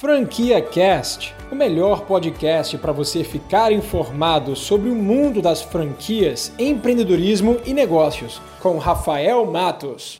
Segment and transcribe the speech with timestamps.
[0.00, 7.60] Franquia Cast, o melhor podcast para você ficar informado sobre o mundo das franquias, empreendedorismo
[7.66, 10.18] e negócios, com Rafael Matos.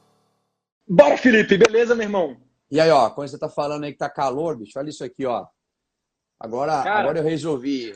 [0.86, 2.36] Bora, Felipe, beleza, meu irmão?
[2.70, 5.24] E aí, ó, quando você tá falando aí que tá calor, bicho, olha isso aqui,
[5.24, 5.46] ó.
[6.38, 7.00] Agora, cara...
[7.00, 7.94] agora eu resolvi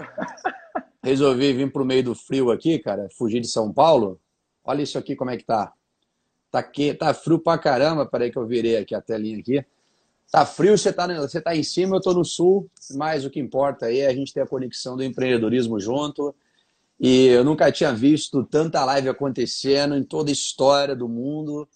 [1.05, 4.19] resolvi vir pro meio do frio aqui, cara, fugir de São Paulo.
[4.65, 5.71] Olha isso aqui como é que tá.
[6.51, 9.63] Tá, aqui, tá frio pra caramba, peraí que eu virei aqui a telinha aqui.
[10.31, 13.39] Tá frio, você tá, você tá em cima, eu tô no sul, mas o que
[13.39, 16.35] importa aí é a gente ter a conexão do empreendedorismo junto.
[16.99, 21.69] E eu nunca tinha visto tanta live acontecendo em toda a história do mundo.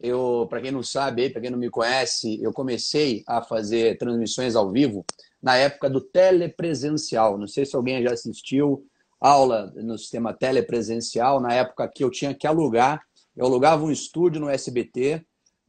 [0.00, 4.56] Eu, para quem não sabe, para quem não me conhece, eu comecei a fazer transmissões
[4.56, 5.04] ao vivo
[5.42, 7.36] na época do telepresencial.
[7.38, 8.86] Não sei se alguém já assistiu
[9.20, 13.02] aula no sistema telepresencial, na época que eu tinha que alugar.
[13.36, 15.24] Eu alugava um estúdio no SBT,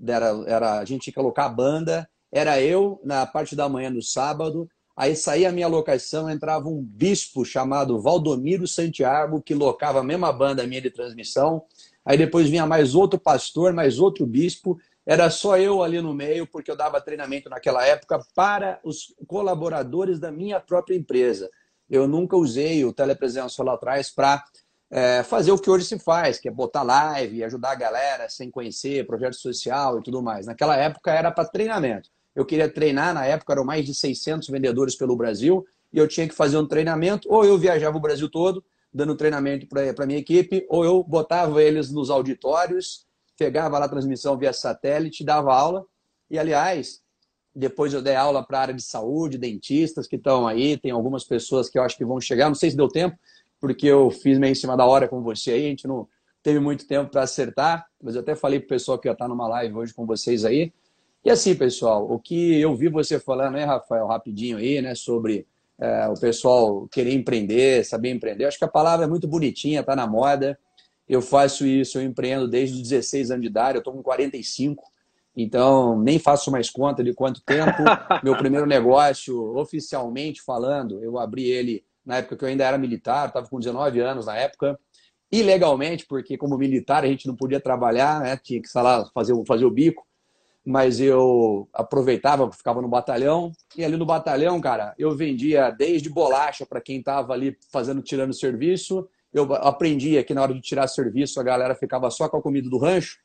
[0.08, 3.90] era, era, a gente tinha que alocar a banda era eu na parte da manhã
[3.90, 10.00] no sábado, aí saía a minha locação, entrava um bispo chamado Valdomiro Santiago, que locava
[10.00, 11.64] a mesma banda minha de transmissão,
[12.06, 16.48] aí depois vinha mais outro pastor, mais outro bispo, era só eu ali no meio,
[16.48, 21.50] porque eu dava treinamento naquela época para os colaboradores da minha própria empresa.
[21.90, 24.44] Eu nunca usei o telepresencial lá atrás para
[24.92, 28.52] é, fazer o que hoje se faz, que é botar live, ajudar a galera sem
[28.52, 30.46] conhecer, projeto social e tudo mais.
[30.46, 34.96] Naquela época era para treinamento eu queria treinar, na época eram mais de 600 vendedores
[34.96, 38.64] pelo Brasil, e eu tinha que fazer um treinamento, ou eu viajava o Brasil todo,
[38.94, 43.06] dando treinamento para a minha equipe, ou eu botava eles nos auditórios,
[43.38, 45.86] pegava lá a transmissão via satélite, dava aula,
[46.30, 47.02] e aliás,
[47.54, 51.24] depois eu dei aula para a área de saúde, dentistas que estão aí, tem algumas
[51.24, 53.18] pessoas que eu acho que vão chegar, não sei se deu tempo,
[53.60, 56.08] porque eu fiz meio em cima da hora com você aí, a gente não
[56.42, 59.28] teve muito tempo para acertar, mas eu até falei para o pessoal que ia estar
[59.28, 60.74] numa live hoje com vocês aí,
[61.24, 65.46] e assim, pessoal, o que eu vi você falando, né, Rafael, rapidinho aí, né, sobre
[65.80, 68.46] é, o pessoal querer empreender, saber empreender.
[68.46, 70.58] Acho que a palavra é muito bonitinha, tá na moda.
[71.08, 74.84] Eu faço isso, eu empreendo desde os 16 anos de idade, eu estou com 45,
[75.36, 77.84] então nem faço mais conta de quanto tempo.
[78.24, 83.28] Meu primeiro negócio, oficialmente falando, eu abri ele na época que eu ainda era militar,
[83.28, 84.80] estava com 19 anos na época,
[85.32, 88.38] ilegalmente, porque como militar a gente não podia trabalhar, né?
[88.38, 90.04] tinha que sei lá, fazer, fazer o bico
[90.66, 96.66] mas eu aproveitava, ficava no batalhão, e ali no batalhão, cara, eu vendia desde bolacha
[96.66, 101.40] para quem estava ali fazendo, tirando serviço, eu aprendia que na hora de tirar serviço
[101.40, 103.18] a galera ficava só com a comida do rancho,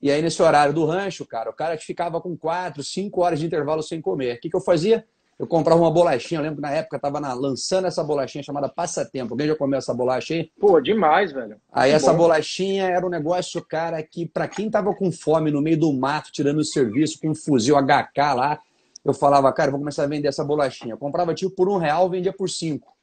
[0.00, 3.46] e aí nesse horário do rancho, cara, o cara ficava com quatro, cinco horas de
[3.46, 4.36] intervalo sem comer.
[4.36, 5.06] O que, que eu fazia?
[5.38, 8.68] Eu comprava uma bolachinha, eu lembro que na época tava na, lançando essa bolachinha chamada
[8.68, 9.34] Passatempo.
[9.34, 10.50] Alguém já comeu essa bolacha aí?
[10.60, 11.56] Pô, demais, velho.
[11.72, 12.18] Aí essa bom.
[12.18, 16.30] bolachinha era um negócio, cara, que para quem tava com fome no meio do mato,
[16.30, 18.60] tirando o serviço, com um fuzil HK lá,
[19.04, 20.94] eu falava, cara, vou começar a vender essa bolachinha.
[20.94, 22.94] Eu comprava tipo por um real, vendia por cinco.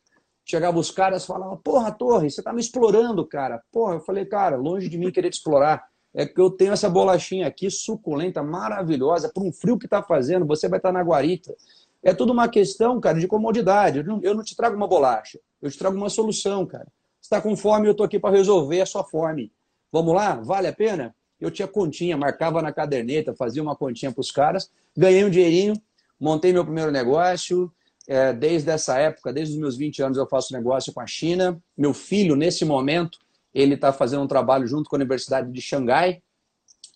[0.43, 3.61] Chegava os caras falavam, porra, Torre, você tá me explorando, cara.
[3.71, 5.83] Porra, eu falei, cara, longe de mim querer te explorar.
[6.13, 10.45] É que eu tenho essa bolachinha aqui, suculenta, maravilhosa, por um frio que tá fazendo,
[10.45, 11.55] você vai estar tá na guarita.
[12.03, 13.99] É tudo uma questão, cara, de comodidade.
[13.99, 16.87] Eu não, eu não te trago uma bolacha, eu te trago uma solução, cara.
[17.21, 19.51] Está com fome, eu estou aqui para resolver a sua fome.
[19.91, 20.35] Vamos lá?
[20.35, 21.15] Vale a pena?
[21.39, 25.73] Eu tinha continha, marcava na caderneta, fazia uma continha para os caras, ganhei um dinheirinho,
[26.19, 27.71] montei meu primeiro negócio.
[28.07, 31.61] É, desde essa época, desde os meus 20 anos, eu faço negócio com a China.
[31.77, 33.19] Meu filho, nesse momento,
[33.53, 36.21] ele está fazendo um trabalho junto com a Universidade de Xangai.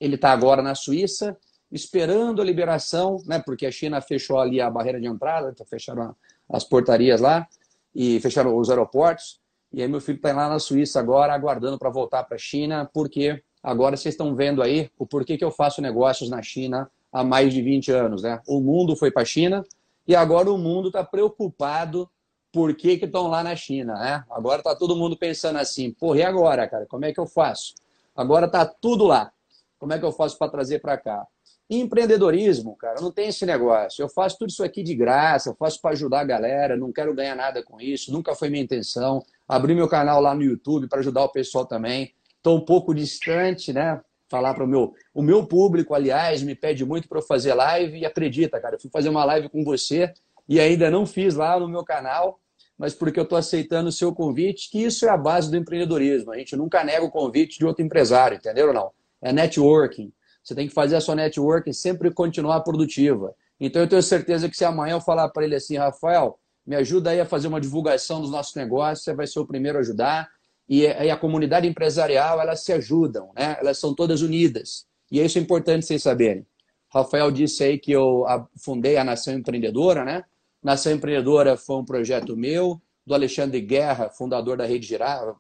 [0.02, 1.38] Ele está agora na Suíça
[1.72, 6.16] esperando a liberação, né, porque a China fechou ali a barreira de entrada, então fecharam
[6.50, 7.48] as portarias lá
[7.94, 9.40] e fecharam os aeroportos.
[9.72, 12.90] E aí meu filho está lá na Suíça agora, aguardando para voltar para a China,
[12.94, 17.24] porque agora vocês estão vendo aí o porquê que eu faço negócios na China há
[17.24, 18.24] mais de 20 anos.
[18.24, 18.40] Né?
[18.48, 19.66] O mundo foi para a China
[20.08, 22.10] e agora o mundo está preocupado
[22.52, 23.96] por que estão lá na China.
[23.96, 24.24] Né?
[24.30, 26.86] Agora está todo mundo pensando assim, porra, e agora, cara?
[26.86, 27.74] Como é que eu faço?
[28.16, 29.32] Agora está tudo lá.
[29.78, 31.28] Como é que eu faço para trazer para cá?
[31.70, 34.02] Empreendedorismo, cara, não tem esse negócio.
[34.04, 37.14] Eu faço tudo isso aqui de graça, eu faço para ajudar a galera, não quero
[37.14, 39.24] ganhar nada com isso, nunca foi minha intenção.
[39.48, 42.14] Abri meu canal lá no YouTube para ajudar o pessoal também.
[42.38, 44.00] Estou um pouco distante, né?
[44.30, 44.94] Falar para o meu.
[45.14, 48.80] O meu público, aliás, me pede muito para eu fazer live e acredita, cara, eu
[48.80, 50.14] fui fazer uma live com você
[50.48, 52.40] e ainda não fiz lá no meu canal,
[52.78, 56.32] mas porque eu estou aceitando o seu convite, que isso é a base do empreendedorismo.
[56.32, 58.92] A gente nunca nega o convite de outro empresário, entendeu ou não?
[59.22, 60.12] É networking.
[60.46, 63.34] Você tem que fazer a sua network sempre continuar produtiva.
[63.60, 67.10] Então eu tenho certeza que se amanhã eu falar para ele assim, Rafael, me ajuda
[67.10, 70.30] aí a fazer uma divulgação dos nossos negócios, você vai ser o primeiro a ajudar.
[70.68, 73.56] E, a comunidade empresarial, elas se ajudam, né?
[73.60, 74.86] Elas são todas unidas.
[75.12, 76.46] E isso é importante vocês saberem.
[76.92, 78.26] Rafael disse aí que eu
[78.58, 80.24] fundei a Nação Empreendedora, né?
[80.64, 85.36] Nação Empreendedora foi um projeto meu, do Alexandre Guerra, fundador da Rede Girar.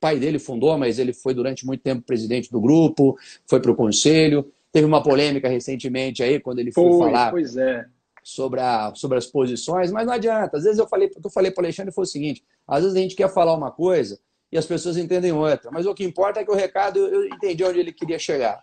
[0.00, 3.70] O pai dele fundou, mas ele foi durante muito tempo presidente do grupo, foi para
[3.70, 4.50] o conselho.
[4.72, 7.84] Teve uma polêmica recentemente aí, quando ele foi, falar é.
[8.22, 10.56] sobre, a, sobre as posições, mas não adianta.
[10.56, 13.00] Às vezes eu falei, eu falei para o Alexandre foi o seguinte: às vezes a
[13.00, 14.18] gente quer falar uma coisa
[14.50, 17.62] e as pessoas entendem outra, mas o que importa é que o recado, eu entendi
[17.62, 18.62] onde ele queria chegar.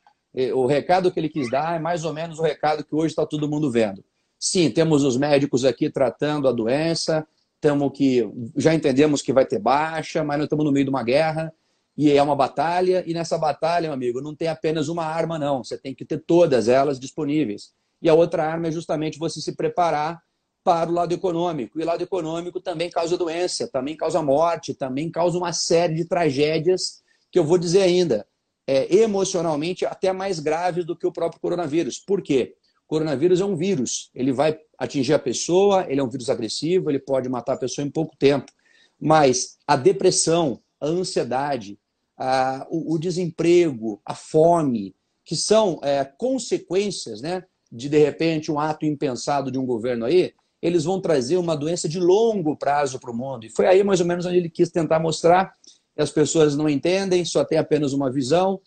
[0.56, 3.28] O recado que ele quis dar é mais ou menos o recado que hoje está
[3.28, 4.04] todo mundo vendo.
[4.40, 7.28] Sim, temos os médicos aqui tratando a doença,
[7.60, 11.04] tamo que já entendemos que vai ter baixa, mas nós estamos no meio de uma
[11.04, 11.54] guerra
[11.98, 13.04] e é uma batalha.
[13.08, 15.64] E nessa batalha, meu amigo, não tem apenas uma arma, não.
[15.64, 17.74] Você tem que ter todas elas disponíveis.
[18.02, 20.22] E a outra arma é justamente você se preparar
[20.64, 21.80] para o lado econômico.
[21.80, 27.02] E lado econômico também causa doença, também causa morte, também causa uma série de tragédias
[27.32, 28.28] que eu vou dizer ainda,
[28.68, 32.00] é, emocionalmente até mais graves do que o próprio coronavírus.
[32.00, 32.57] Por quê?
[32.88, 37.00] Coronavírus é um vírus, ele vai atingir a pessoa, ele é um vírus agressivo, ele
[37.00, 38.52] pode matar a pessoa em pouco tempo.
[39.00, 41.78] Mas a depressão, a ansiedade,
[42.18, 44.96] a, o, o, desemprego, a fome,
[45.26, 50.34] que são é, consequências né, de, de repente, um ato impensado de um governo aí,
[50.62, 53.46] eles vão trazer uma doença de longo prazo para o mundo.
[53.46, 55.54] E foi aí mais ou menos onde ele quis tentar mostrar.
[55.96, 58.60] As pessoas não entendem, só tem apenas uma visão,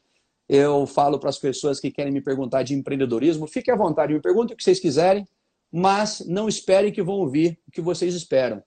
[0.53, 4.21] eu falo para as pessoas que querem me perguntar de empreendedorismo, fique à vontade, me
[4.21, 5.25] perguntem o que vocês quiserem,
[5.71, 8.61] mas não esperem que vão ouvir o que vocês esperam.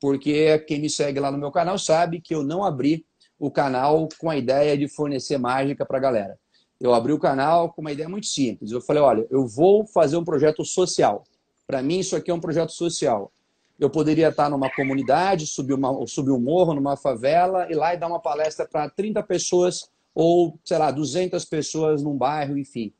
[0.00, 3.04] Porque quem me segue lá no meu canal sabe que eu não abri
[3.38, 6.38] o canal com a ideia de fornecer mágica para a galera.
[6.80, 8.72] Eu abri o canal com uma ideia muito simples.
[8.72, 11.22] Eu falei, olha, eu vou fazer um projeto social.
[11.66, 13.30] Para mim, isso aqui é um projeto social.
[13.78, 17.98] Eu poderia estar numa comunidade, subir, uma, subir um morro, numa favela, ir lá e
[17.98, 22.90] dar uma palestra para 30 pessoas ou, sei lá, 200 pessoas num bairro, enfim.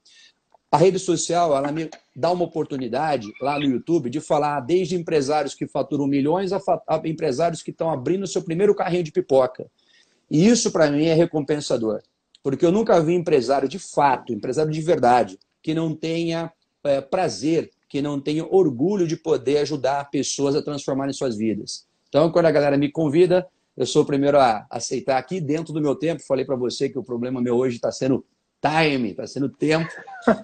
[0.70, 5.54] A rede social, ela me dá uma oportunidade lá no YouTube de falar desde empresários
[5.54, 9.66] que faturam milhões a, a empresários que estão abrindo seu primeiro carrinho de pipoca.
[10.30, 12.02] E isso, para mim, é recompensador.
[12.42, 16.52] Porque eu nunca vi empresário de fato, empresário de verdade, que não tenha
[16.84, 21.86] é, prazer, que não tenha orgulho de poder ajudar pessoas a transformarem suas vidas.
[22.10, 25.80] Então, quando a galera me convida, eu sou o primeiro a aceitar aqui dentro do
[25.80, 26.22] meu tempo.
[26.22, 28.24] Falei para você que o problema meu hoje está sendo
[28.60, 29.90] time, está sendo tempo.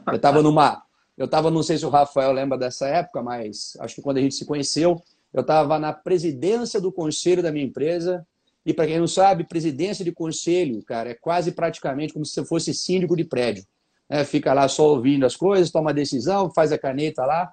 [0.07, 0.83] Eu estava numa.
[1.17, 4.21] Eu estava, não sei se o Rafael lembra dessa época, mas acho que quando a
[4.21, 5.01] gente se conheceu,
[5.33, 8.27] eu estava na presidência do conselho da minha empresa.
[8.65, 12.45] E para quem não sabe, presidência de conselho, cara, é quase praticamente como se você
[12.45, 13.65] fosse síndico de prédio.
[14.09, 17.51] É, fica lá só ouvindo as coisas, toma decisão, faz a caneta lá.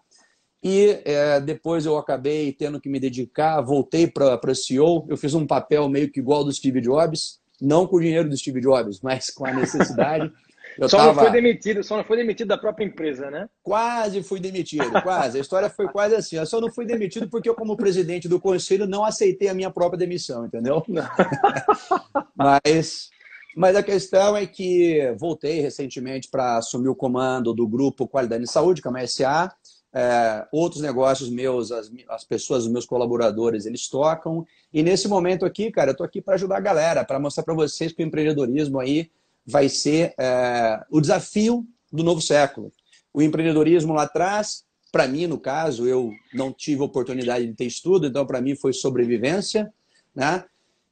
[0.62, 5.06] E é, depois eu acabei tendo que me dedicar, voltei para a CEO.
[5.08, 8.38] Eu fiz um papel meio que igual do Steve Jobs, não com o dinheiro do
[8.38, 10.32] Steve Jobs, mas com a necessidade.
[10.78, 11.14] Eu só tava...
[11.14, 13.50] não foi demitido, só não foi demitido da própria empresa, né?
[13.62, 15.38] Quase fui demitido, quase.
[15.38, 16.38] A história foi quase assim.
[16.38, 19.70] Eu só não fui demitido porque eu, como presidente do conselho, não aceitei a minha
[19.70, 20.86] própria demissão, entendeu?
[22.34, 23.10] mas,
[23.58, 28.52] mas a questão é que voltei recentemente para assumir o comando do grupo Qualidade de
[28.52, 29.54] Saúde, que é uma SA,
[29.94, 34.46] é, outros negócios meus, as, as pessoas, os meus colaboradores, eles tocam.
[34.74, 37.54] E nesse momento aqui, cara, eu tô aqui para ajudar a galera, para mostrar para
[37.54, 39.10] vocês que o empreendedorismo aí
[39.46, 42.72] vai ser é, o desafio do novo século.
[43.14, 48.06] O empreendedorismo lá atrás, para mim, no caso, eu não tive oportunidade de ter estudo,
[48.06, 49.72] então para mim foi sobrevivência,
[50.16, 50.44] né?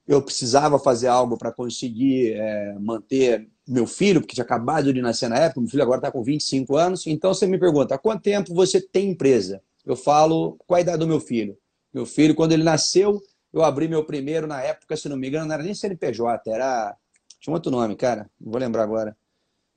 [0.07, 5.29] Eu precisava fazer algo para conseguir é, manter meu filho, porque tinha acabado de nascer
[5.29, 7.05] na época, meu filho agora está com 25 anos.
[7.05, 9.61] Então você me pergunta, há quanto tempo você tem empresa?
[9.85, 11.57] Eu falo, qual a idade do meu filho?
[11.93, 13.21] Meu filho, quando ele nasceu,
[13.53, 16.95] eu abri meu primeiro na época, se não me engano, não era nem CNPJ, era.
[17.39, 19.15] Tinha um outro nome, cara, não vou lembrar agora.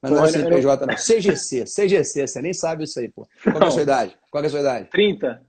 [0.03, 0.95] Mas não era CNPJ, não.
[0.95, 3.29] CGC, CGC, você nem sabe isso aí, pô.
[3.43, 4.19] Qual é a sua idade?
[4.31, 4.91] Qual é a sua idade?
[4.91, 5.43] 30.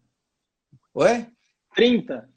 [0.94, 1.28] Oi?
[1.76, 2.30] 30.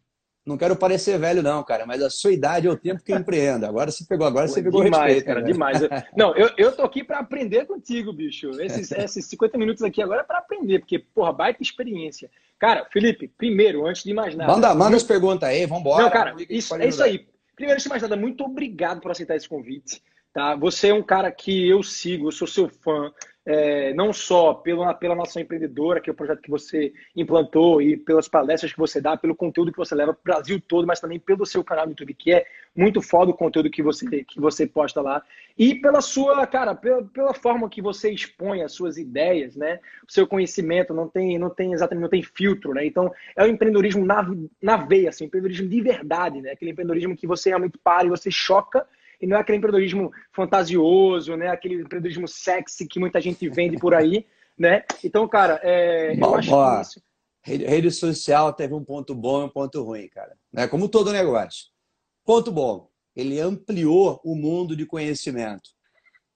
[0.47, 3.17] Não quero parecer velho, não, cara, mas a sua idade é o tempo que eu
[3.17, 3.65] empreendo.
[3.65, 5.47] Agora você pegou, agora você pegou demais, respeito, cara, né?
[5.51, 5.81] demais.
[6.15, 8.51] Não, eu, eu tô aqui para aprender contigo, bicho.
[8.61, 12.31] Esses, esses 50 minutos aqui agora é para aprender, porque, porra, baita experiência.
[12.59, 14.53] Cara, Felipe, primeiro, antes de mais nada.
[14.53, 16.03] Manda, manda as perguntas aí, vambora.
[16.03, 17.27] Não, cara, isso, é isso aí.
[17.57, 20.03] Primeiro, antes de mais nada, muito obrigado por aceitar esse convite.
[20.31, 20.55] Tá?
[20.57, 23.11] Você é um cara que eu sigo, eu sou seu fã
[23.47, 27.97] é, não só pela, pela Nação Empreendedora, que é o projeto que você implantou, e
[27.97, 31.01] pelas palestras que você dá, pelo conteúdo que você leva para o Brasil todo, mas
[31.01, 34.41] também pelo seu canal no YouTube, que é muito foda o conteúdo que você, que
[34.41, 35.23] você posta lá,
[35.59, 39.79] e pela sua, cara, pela, pela forma que você expõe as suas ideias, né?
[40.09, 42.85] O seu conhecimento não tem, não tem exatamente, não tem filtro, né?
[42.85, 44.27] Então, é o empreendedorismo na,
[44.61, 46.53] na veia, assim, empreendedorismo de verdade, né?
[46.53, 48.87] Aquele empreendedorismo que você realmente para e você choca
[49.21, 51.49] e não é aquele empreendedorismo fantasioso, né?
[51.49, 54.27] aquele empreendedorismo sexy que muita gente vende por aí,
[54.59, 54.85] né?
[55.03, 57.03] Então, cara, é, bom, eu acho que isso...
[57.43, 60.37] rede, rede social teve um ponto bom e um ponto ruim, cara.
[60.53, 60.69] Né?
[60.69, 61.67] Como todo negócio.
[62.25, 65.71] Ponto bom, ele ampliou o mundo de conhecimento.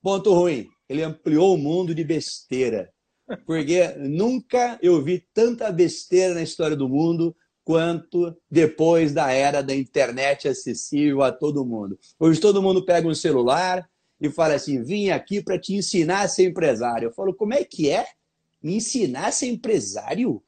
[0.03, 2.93] Ponto ruim, ele ampliou o mundo de besteira.
[3.45, 7.37] Porque nunca eu vi tanta besteira na história do mundo
[7.69, 11.99] quanto depois da era da internet acessível a todo mundo.
[12.19, 13.87] Hoje todo mundo pega um celular
[14.19, 17.09] e fala assim: vim aqui para te ensinar a ser empresário.
[17.09, 18.07] Eu falo: como é que é?
[18.63, 20.43] Me ensinar a ser empresário?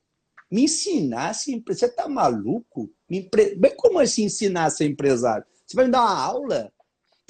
[0.50, 1.93] Me ensinar a ser empresário?
[1.93, 2.91] Você está maluco?
[3.07, 3.55] Me empre...
[3.77, 5.45] Como assim ensinar a ser empresário?
[5.67, 6.73] Você vai me dar uma aula?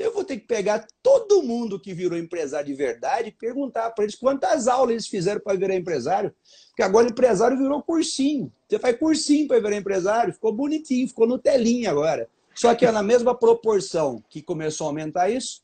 [0.00, 3.90] Então eu vou ter que pegar todo mundo que virou empresário de verdade e perguntar
[3.90, 6.34] para eles quantas aulas eles fizeram para virar empresário.
[6.68, 8.50] Porque agora empresário virou cursinho.
[8.66, 12.30] Você faz cursinho para virar empresário, ficou bonitinho, ficou no telinha agora.
[12.54, 15.60] Só que é na mesma proporção que começou a aumentar isso,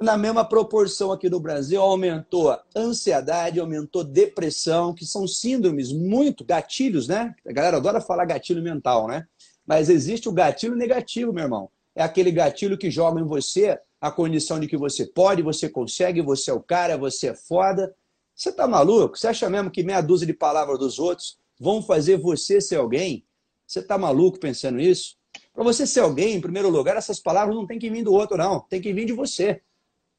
[0.00, 6.46] na mesma proporção aqui no Brasil aumentou a ansiedade, aumentou depressão, que são síndromes muito
[6.46, 7.34] gatilhos, né?
[7.46, 9.26] A galera adora falar gatilho mental, né?
[9.66, 14.10] Mas existe o gatilho negativo, meu irmão é aquele gatilho que joga em você a
[14.10, 17.92] condição de que você pode, você consegue, você é o cara, você é foda.
[18.34, 19.16] Você tá maluco?
[19.16, 23.24] Você acha mesmo que meia dúzia de palavras dos outros vão fazer você ser alguém?
[23.66, 25.16] Você tá maluco pensando isso?
[25.54, 28.36] Para você ser alguém, em primeiro lugar, essas palavras não tem que vir do outro,
[28.36, 28.60] não.
[28.60, 29.62] Tem que vir de você.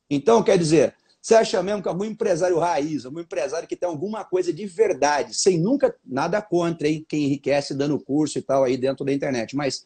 [0.10, 4.26] Então, quer dizer, você acha mesmo que algum empresário raiz, algum empresário que tem alguma
[4.26, 8.78] coisa de verdade, sem nunca nada contra hein, quem enriquece dando curso e tal aí
[8.78, 9.86] dentro da internet, mas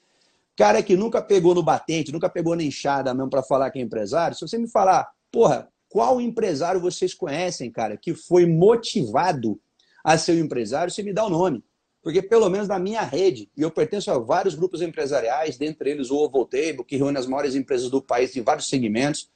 [0.61, 3.81] Cara que nunca pegou no batente, nunca pegou na enxada mesmo para falar que é
[3.81, 9.59] empresário, se você me falar, porra, qual empresário vocês conhecem, cara, que foi motivado
[10.03, 11.63] a ser um empresário, você me dá o nome.
[12.03, 16.11] Porque pelo menos na minha rede, e eu pertenço a vários grupos empresariais, dentre eles
[16.11, 19.31] o Ovoltable, que reúne as maiores empresas do país em vários segmentos,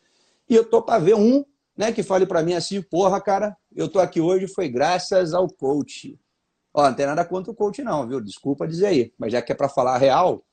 [0.47, 1.43] e eu tô para ver um
[1.75, 5.47] né, que fale para mim assim, porra, cara, eu tô aqui hoje foi graças ao
[5.47, 6.19] coach.
[6.71, 8.21] Ó, não tem nada contra o coach não, viu?
[8.21, 10.45] Desculpa dizer aí, mas já que é para falar real,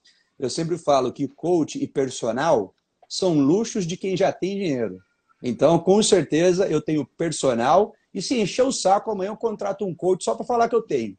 [0.45, 2.75] eu sempre falo que coach e personal
[3.09, 4.99] são luxos de quem já tem dinheiro.
[5.43, 9.95] Então, com certeza, eu tenho personal e se encher o saco, amanhã eu contrato um
[9.95, 11.17] coach só para falar que eu tenho.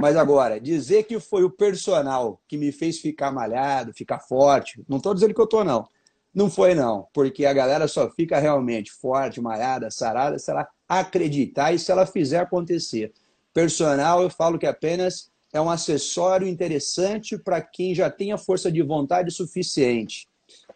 [0.00, 4.96] Mas agora, dizer que foi o personal que me fez ficar malhado, ficar forte, não
[4.96, 5.86] estou dizendo que eu estou, não.
[6.34, 7.08] Não foi, não.
[7.12, 12.06] Porque a galera só fica realmente forte, malhada, sarada, se ela acreditar e se ela
[12.06, 13.12] fizer acontecer.
[13.52, 18.38] Personal, eu falo que é apenas é um acessório interessante para quem já tem a
[18.38, 20.26] força de vontade suficiente.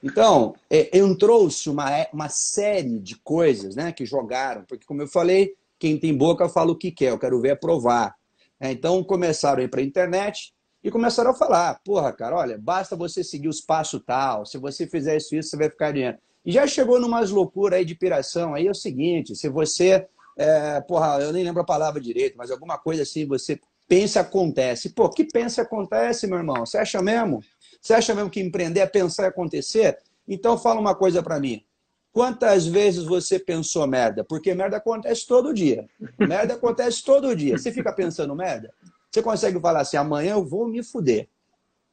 [0.02, 5.55] Então, é, entrou-se uma, uma série de coisas né, que jogaram, porque, como eu falei,
[5.79, 8.14] quem tem boca fala o que quer, eu quero ver aprovar.
[8.61, 10.52] É, então, começaram a ir para a internet
[10.83, 14.87] e começaram a falar: porra, cara, olha, basta você seguir os passos tal, se você
[14.87, 16.21] fizer isso, isso, você vai ficar dentro.
[16.45, 18.55] E já chegou numas loucuras aí de piração.
[18.55, 22.50] Aí é o seguinte: se você, é, porra, eu nem lembro a palavra direito, mas
[22.50, 23.61] alguma coisa assim, você
[23.92, 24.88] pensa acontece.
[24.88, 26.64] Pô, que pensa acontece, meu irmão?
[26.64, 27.44] Você acha mesmo?
[27.78, 29.99] Você acha mesmo que empreender é pensar e acontecer?
[30.26, 31.62] Então fala uma coisa para mim.
[32.11, 34.25] Quantas vezes você pensou merda?
[34.25, 35.87] Porque merda acontece todo dia.
[36.18, 37.58] Merda acontece todo dia.
[37.58, 38.72] Você fica pensando merda?
[39.11, 41.28] Você consegue falar assim: amanhã eu vou me fuder.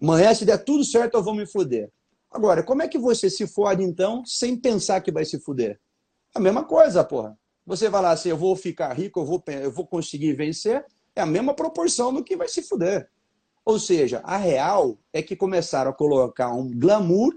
[0.02, 1.92] Amanhã, se der tudo certo, eu vou me fuder.
[2.32, 5.78] Agora, como é que você se fode então sem pensar que vai se fuder?
[6.34, 7.38] A mesma coisa, porra.
[7.66, 10.86] Você vai lá assim: eu vou ficar rico, eu vou, eu vou conseguir vencer
[11.20, 13.10] é a mesma proporção do que vai se fuder.
[13.66, 17.36] Ou seja, a real é que começaram a colocar um glamour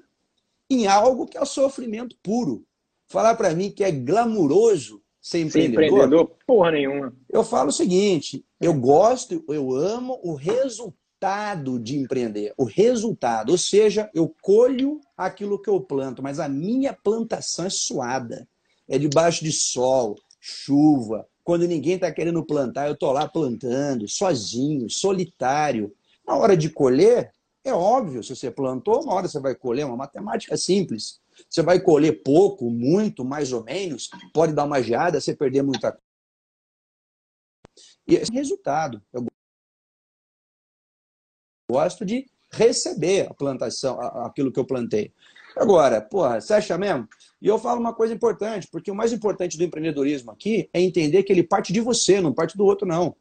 [0.71, 2.65] em algo que é o sofrimento puro.
[3.07, 7.15] Falar para mim que é glamuroso ser empreendedor, ser empreendedor, porra nenhuma.
[7.29, 13.59] Eu falo o seguinte, eu gosto, eu amo o resultado de empreender, o resultado, ou
[13.59, 18.49] seja, eu colho aquilo que eu planto, mas a minha plantação é suada,
[18.89, 24.89] é debaixo de sol, chuva, quando ninguém está querendo plantar, eu estou lá plantando, sozinho,
[24.89, 25.95] solitário.
[26.27, 27.33] Na hora de colher,
[27.65, 31.21] é óbvio, se você plantou, uma hora você vai colher, uma matemática simples.
[31.49, 35.93] Você vai colher pouco, muito, mais ou menos, pode dar uma geada, você perder muita
[35.93, 36.03] coisa.
[38.07, 39.03] E esse é resultado.
[39.13, 39.25] Eu
[41.71, 45.13] gosto de receber a plantação, aquilo que eu plantei.
[45.57, 47.09] Agora, porra, você acha mesmo?
[47.41, 51.23] E eu falo uma coisa importante, porque o mais importante do empreendedorismo aqui é entender
[51.23, 53.15] que ele parte de você, não parte do outro, não.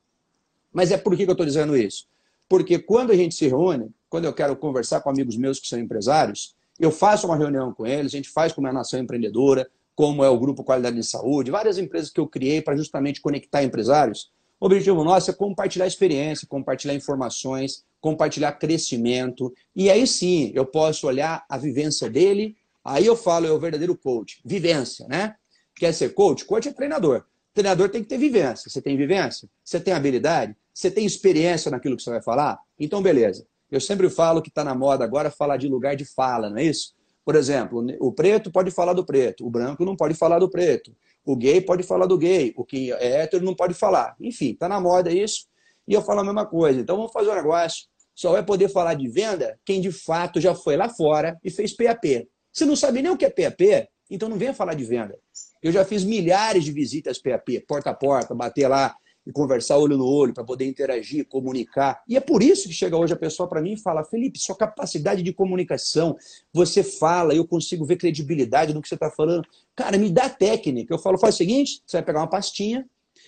[0.71, 2.07] Mas é por que eu estou dizendo isso?
[2.47, 5.79] Porque quando a gente se reúne, quando eu quero conversar com amigos meus que são
[5.79, 10.23] empresários, eu faço uma reunião com eles, a gente faz com a Nação Empreendedora, como
[10.23, 14.31] é o Grupo Qualidade de Saúde, várias empresas que eu criei para justamente conectar empresários.
[14.59, 19.53] O objetivo nosso é compartilhar experiência, compartilhar informações, compartilhar crescimento.
[19.75, 22.57] E aí sim, eu posso olhar a vivência dele.
[22.83, 24.41] Aí eu falo, é o verdadeiro coach.
[24.43, 25.35] Vivência, né?
[25.75, 26.43] Quer ser coach?
[26.43, 27.23] Coach é treinador.
[27.53, 28.69] Treinador tem que ter vivência.
[28.69, 29.47] Você tem vivência?
[29.63, 30.55] Você tem habilidade?
[30.73, 32.59] Você tem experiência naquilo que você vai falar?
[32.79, 33.45] Então, beleza.
[33.69, 36.63] Eu sempre falo que está na moda agora falar de lugar de fala, não é
[36.63, 36.93] isso?
[37.23, 40.93] Por exemplo, o preto pode falar do preto, o branco não pode falar do preto,
[41.23, 44.15] o gay pode falar do gay, o que é hétero não pode falar.
[44.19, 45.45] Enfim, está na moda isso.
[45.87, 46.79] E eu falo a mesma coisa.
[46.79, 47.85] Então vamos fazer um negócio.
[48.15, 51.75] Só vai poder falar de venda quem de fato já foi lá fora e fez
[51.75, 52.27] PAP.
[52.51, 55.17] Se não sabe nem o que é PAP, então não venha falar de venda.
[55.63, 59.97] Eu já fiz milhares de visitas PAP, porta a porta, bater lá e conversar olho
[59.97, 62.01] no olho para poder interagir, comunicar.
[62.07, 64.55] E é por isso que chega hoje a pessoa para mim e fala: Felipe, sua
[64.55, 66.17] capacidade de comunicação,
[66.53, 69.47] você fala, eu consigo ver credibilidade no que você está falando.
[69.75, 70.93] Cara, me dá técnica.
[70.93, 72.85] Eu falo: faz o seguinte, você vai pegar uma pastinha,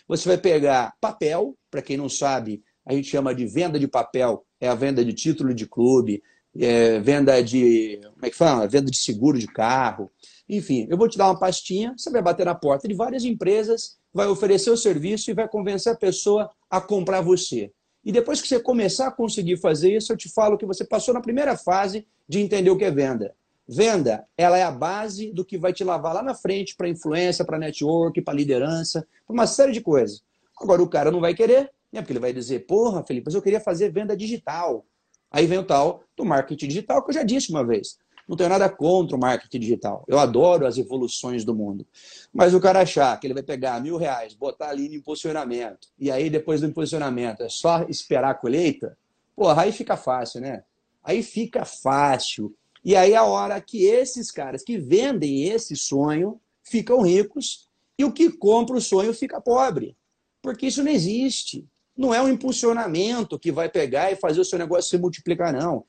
[0.07, 4.45] você vai pegar papel, para quem não sabe, a gente chama de venda de papel,
[4.63, 6.23] é a venda de título de clube,
[6.57, 7.99] é venda de.
[8.13, 8.67] Como é que fala?
[8.67, 10.11] Venda de seguro de carro.
[10.47, 13.97] Enfim, eu vou te dar uma pastinha, você vai bater na porta de várias empresas
[14.13, 17.71] vai oferecer o serviço e vai convencer a pessoa a comprar você.
[18.05, 21.13] E depois que você começar a conseguir fazer isso, eu te falo que você passou
[21.13, 23.33] na primeira fase de entender o que é venda.
[23.67, 27.45] Venda, ela é a base do que vai te lavar lá na frente para influência,
[27.45, 30.21] para network, para liderança, para uma série de coisas.
[30.61, 32.01] Agora o cara não vai querer, né?
[32.01, 34.83] Porque ele vai dizer, porra, Felipe, mas eu queria fazer venda digital.
[35.31, 37.97] Aí vem o tal do marketing digital que eu já disse uma vez.
[38.27, 40.03] Não tenho nada contra o marketing digital.
[40.07, 41.85] Eu adoro as evoluções do mundo.
[42.33, 46.09] Mas o cara achar que ele vai pegar mil reais, botar ali no impulsionamento, e
[46.09, 48.97] aí depois do impulsionamento é só esperar a colheita,
[49.35, 50.63] porra, aí fica fácil, né?
[51.03, 52.55] Aí fica fácil.
[52.83, 58.05] E aí é a hora que esses caras que vendem esse sonho ficam ricos e
[58.05, 59.97] o que compra o sonho fica pobre.
[60.41, 61.67] Porque isso não existe.
[61.95, 65.85] Não é um impulsionamento que vai pegar e fazer o seu negócio se multiplicar, não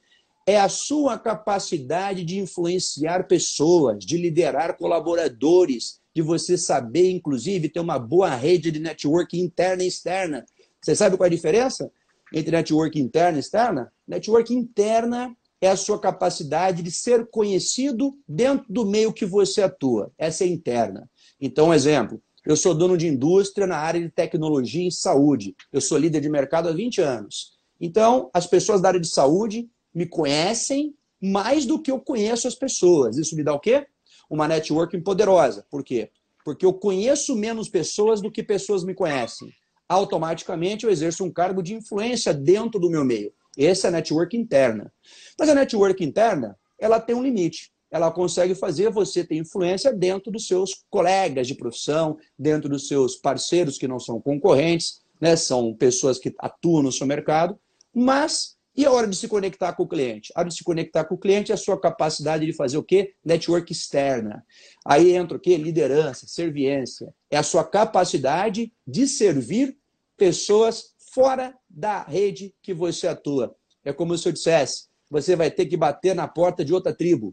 [0.46, 7.80] é a sua capacidade de influenciar pessoas, de liderar colaboradores, de você saber, inclusive, ter
[7.80, 10.44] uma boa rede de network interna e externa.
[10.80, 11.90] Você sabe qual é a diferença
[12.32, 13.92] entre network interna e externa?
[14.06, 20.12] Network interna é a sua capacidade de ser conhecido dentro do meio que você atua.
[20.18, 21.08] Essa é interna.
[21.40, 22.20] Então, exemplo.
[22.46, 25.56] Eu sou dono de indústria na área de tecnologia e saúde.
[25.72, 27.54] Eu sou líder de mercado há 20 anos.
[27.80, 32.54] Então, as pessoas da área de saúde me conhecem mais do que eu conheço as
[32.54, 33.16] pessoas.
[33.16, 33.86] Isso me dá o quê?
[34.28, 35.64] Uma networking poderosa.
[35.70, 36.10] Por quê?
[36.44, 39.50] Porque eu conheço menos pessoas do que pessoas me conhecem.
[39.88, 43.32] Automaticamente eu exerço um cargo de influência dentro do meu meio.
[43.56, 44.92] Essa é a network interna.
[45.38, 47.72] Mas a network interna, ela tem um limite.
[47.94, 53.14] Ela consegue fazer você ter influência dentro dos seus colegas de profissão, dentro dos seus
[53.14, 55.36] parceiros que não são concorrentes, né?
[55.36, 57.56] são pessoas que atuam no seu mercado,
[57.94, 60.32] mas e a hora de se conectar com o cliente?
[60.34, 62.82] A hora de se conectar com o cliente é a sua capacidade de fazer o
[62.82, 63.14] quê?
[63.24, 64.44] Network externa.
[64.84, 65.56] Aí entra o quê?
[65.56, 67.14] Liderança, serviência.
[67.30, 69.78] É a sua capacidade de servir
[70.16, 73.54] pessoas fora da rede que você atua.
[73.84, 77.32] É como se eu dissesse, você vai ter que bater na porta de outra tribo.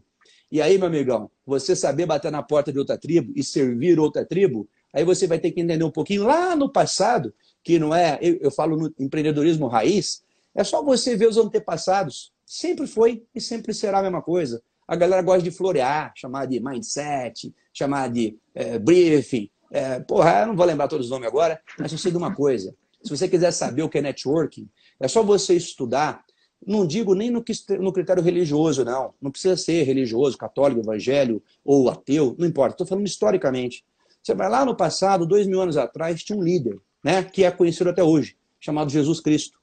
[0.52, 4.22] E aí, meu amigão, você saber bater na porta de outra tribo e servir outra
[4.22, 7.32] tribo, aí você vai ter que entender um pouquinho lá no passado,
[7.64, 10.22] que não é, eu, eu falo no empreendedorismo raiz,
[10.54, 12.34] é só você ver os antepassados.
[12.44, 14.62] Sempre foi e sempre será a mesma coisa.
[14.86, 19.48] A galera gosta de florear, chamar de mindset, chamar de é, briefing.
[19.70, 22.34] É, porra, eu não vou lembrar todos os nomes agora, mas eu sei de uma
[22.34, 22.74] coisa.
[23.02, 24.68] Se você quiser saber o que é networking,
[25.00, 26.22] é só você estudar.
[26.66, 27.44] Não digo nem no,
[27.80, 29.12] no critério religioso, não.
[29.20, 32.74] Não precisa ser religioso, católico, evangélico ou ateu, não importa.
[32.74, 33.84] Estou falando historicamente.
[34.22, 37.50] Você vai lá no passado, dois mil anos atrás, tinha um líder, né, que é
[37.50, 39.58] conhecido até hoje, chamado Jesus Cristo.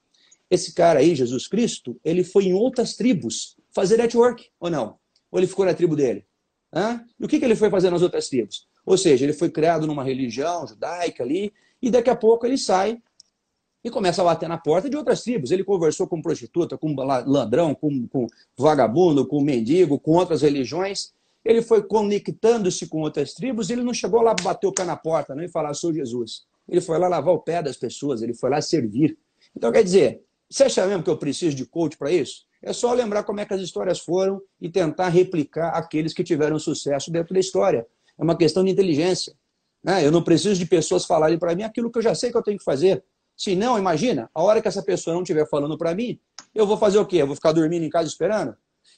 [0.50, 4.98] Esse cara aí, Jesus Cristo, ele foi em outras tribos fazer network, ou não?
[5.30, 6.26] Ou ele ficou na tribo dele?
[6.72, 7.02] Hã?
[7.18, 8.66] E o que, que ele foi fazer nas outras tribos?
[8.84, 13.00] Ou seja, ele foi criado numa religião judaica ali, e daqui a pouco ele sai
[13.82, 15.50] e começa a bater na porta de outras tribos.
[15.50, 21.12] Ele conversou com prostituta, com ladrão, com, com vagabundo, com mendigo, com outras religiões.
[21.44, 25.34] Ele foi conectando-se com outras tribos ele não chegou lá bater o pé na porta
[25.42, 26.42] e falar, sou Jesus.
[26.68, 29.16] Ele foi lá lavar o pé das pessoas, ele foi lá servir.
[29.56, 32.44] Então, quer dizer, você acha mesmo que eu preciso de coach para isso?
[32.62, 36.58] É só lembrar como é que as histórias foram e tentar replicar aqueles que tiveram
[36.58, 37.86] sucesso dentro da história.
[38.18, 39.32] É uma questão de inteligência.
[39.82, 40.04] Né?
[40.04, 42.42] Eu não preciso de pessoas falarem para mim aquilo que eu já sei que eu
[42.42, 43.02] tenho que fazer.
[43.40, 46.20] Se não, imagina, a hora que essa pessoa não estiver falando para mim,
[46.54, 47.16] eu vou fazer o quê?
[47.16, 48.54] Eu vou ficar dormindo em casa esperando?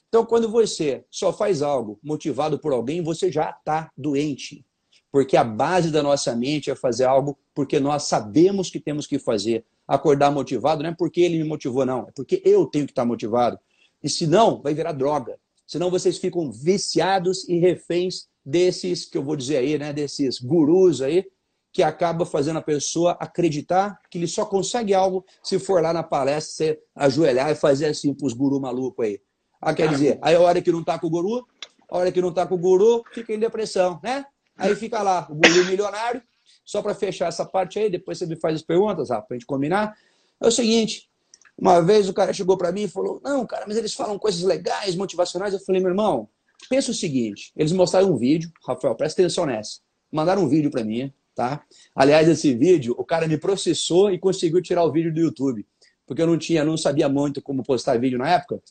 [0.09, 4.65] Então, quando você só faz algo motivado por alguém, você já está doente.
[5.09, 9.17] Porque a base da nossa mente é fazer algo porque nós sabemos que temos que
[9.17, 12.09] fazer acordar motivado, não é porque ele me motivou, não.
[12.09, 13.57] É porque eu tenho que estar motivado.
[14.03, 15.39] E se não, vai virar droga.
[15.65, 21.01] Senão vocês ficam viciados e reféns desses, que eu vou dizer aí, né, desses gurus
[21.01, 21.25] aí,
[21.73, 26.03] que acaba fazendo a pessoa acreditar que ele só consegue algo se for lá na
[26.03, 29.19] palestra, você ajoelhar e fazer assim para os guru maluco aí.
[29.59, 31.47] Ah, quer dizer, aí a hora que não tá com o guru,
[31.89, 34.23] a hora que não tá com o guru, fica em depressão, né?
[34.55, 36.21] Aí fica lá, o guru milionário,
[36.63, 39.45] só para fechar essa parte aí, depois você me faz as perguntas, para a gente
[39.47, 39.97] combinar.
[40.39, 41.09] É o seguinte,
[41.57, 44.43] uma vez o cara chegou para mim e falou, não, cara, mas eles falam coisas
[44.43, 45.53] legais, motivacionais.
[45.53, 46.29] Eu falei, meu irmão,
[46.69, 49.79] pensa o seguinte, eles mostraram um vídeo, Rafael, presta atenção nessa,
[50.11, 51.63] mandaram um vídeo para mim, tá?
[51.95, 55.65] Aliás, esse vídeo, o cara me processou e conseguiu tirar o vídeo do YouTube,
[56.05, 58.61] porque eu não tinha, não sabia muito como postar vídeo na época.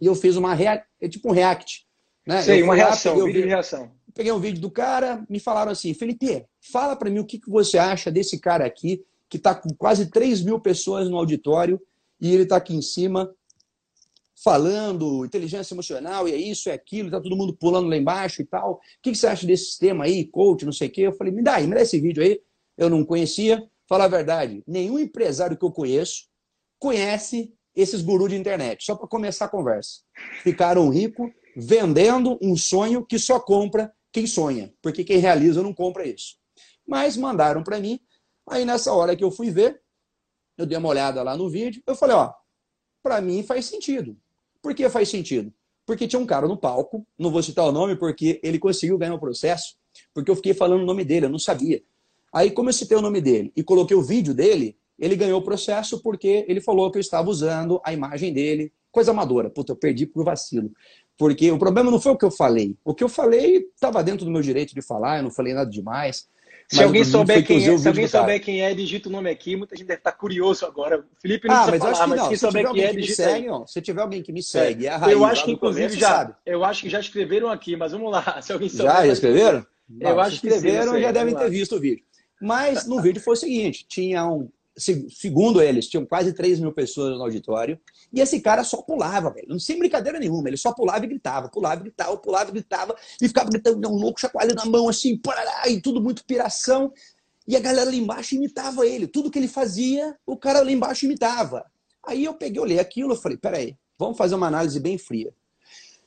[0.00, 0.84] E eu fiz uma rea...
[1.00, 1.86] é tipo um react,
[2.26, 2.42] né?
[2.42, 3.90] Sei, uma reação, vídeo de reação.
[4.14, 7.50] Peguei um vídeo do cara, me falaram assim, Felipe, fala para mim o que, que
[7.50, 11.80] você acha desse cara aqui, que está com quase 3 mil pessoas no auditório,
[12.20, 13.30] e ele está aqui em cima
[14.42, 18.44] falando inteligência emocional, e é isso, é aquilo, tá todo mundo pulando lá embaixo e
[18.44, 18.74] tal.
[18.74, 21.02] O que, que você acha desse sistema aí, coach, não sei o quê?
[21.02, 22.40] Eu falei, me dá aí, me dá esse vídeo aí.
[22.76, 23.66] Eu não conhecia.
[23.88, 26.24] Fala a verdade, nenhum empresário que eu conheço
[26.78, 30.00] conhece esses gurus de internet, só para começar a conversa.
[30.42, 36.06] Ficaram ricos vendendo um sonho que só compra quem sonha, porque quem realiza não compra
[36.06, 36.36] isso.
[36.86, 38.00] Mas mandaram para mim,
[38.48, 39.80] aí nessa hora que eu fui ver,
[40.56, 42.32] eu dei uma olhada lá no vídeo, eu falei, ó,
[43.02, 44.16] para mim faz sentido.
[44.66, 45.52] Por que faz sentido?
[45.86, 49.14] Porque tinha um cara no palco, não vou citar o nome porque ele conseguiu ganhar
[49.14, 49.76] o processo,
[50.12, 51.80] porque eu fiquei falando o nome dele, eu não sabia.
[52.34, 55.44] Aí, como eu citei o nome dele e coloquei o vídeo dele, ele ganhou o
[55.44, 58.72] processo porque ele falou que eu estava usando a imagem dele.
[58.90, 59.48] Coisa amadora.
[59.48, 60.72] Puta, eu perdi por vacilo.
[61.16, 62.76] Porque o problema não foi o que eu falei.
[62.84, 65.70] O que eu falei estava dentro do meu direito de falar, eu não falei nada
[65.70, 66.26] demais.
[66.68, 69.54] Se alguém, souber quem, é, se alguém souber quem é, digita o nome aqui.
[69.54, 71.04] Muita gente deve estar curioso agora.
[71.22, 74.22] Felipe não ah, mas falar, mas quem souber quem é, digita segue, Se tiver alguém
[74.22, 76.34] que me segue, é, é Eu acho que inclusive já, sabe.
[76.44, 78.40] eu acho que já escreveram aqui, mas vamos lá.
[78.42, 79.66] Se alguém souber, já, já escreveram?
[80.00, 82.04] Eu acho que escreveram e já devem ter visto o vídeo.
[82.40, 87.16] Mas no vídeo foi o seguinte: tinha um, segundo eles, tinham quase 3 mil pessoas
[87.16, 87.78] no auditório,
[88.12, 89.58] e esse cara só pulava, velho.
[89.58, 93.26] Sem brincadeira nenhuma, ele só pulava e gritava, pulava e gritava, pulava e gritava, e
[93.26, 96.92] ficava gritando, um louco, chacoalhando a mão assim, parará, e tudo muito piração.
[97.48, 99.06] E a galera lá embaixo imitava ele.
[99.06, 101.64] Tudo que ele fazia, o cara lá embaixo imitava.
[102.04, 105.32] Aí eu peguei, olhei aquilo e falei, peraí, vamos fazer uma análise bem fria.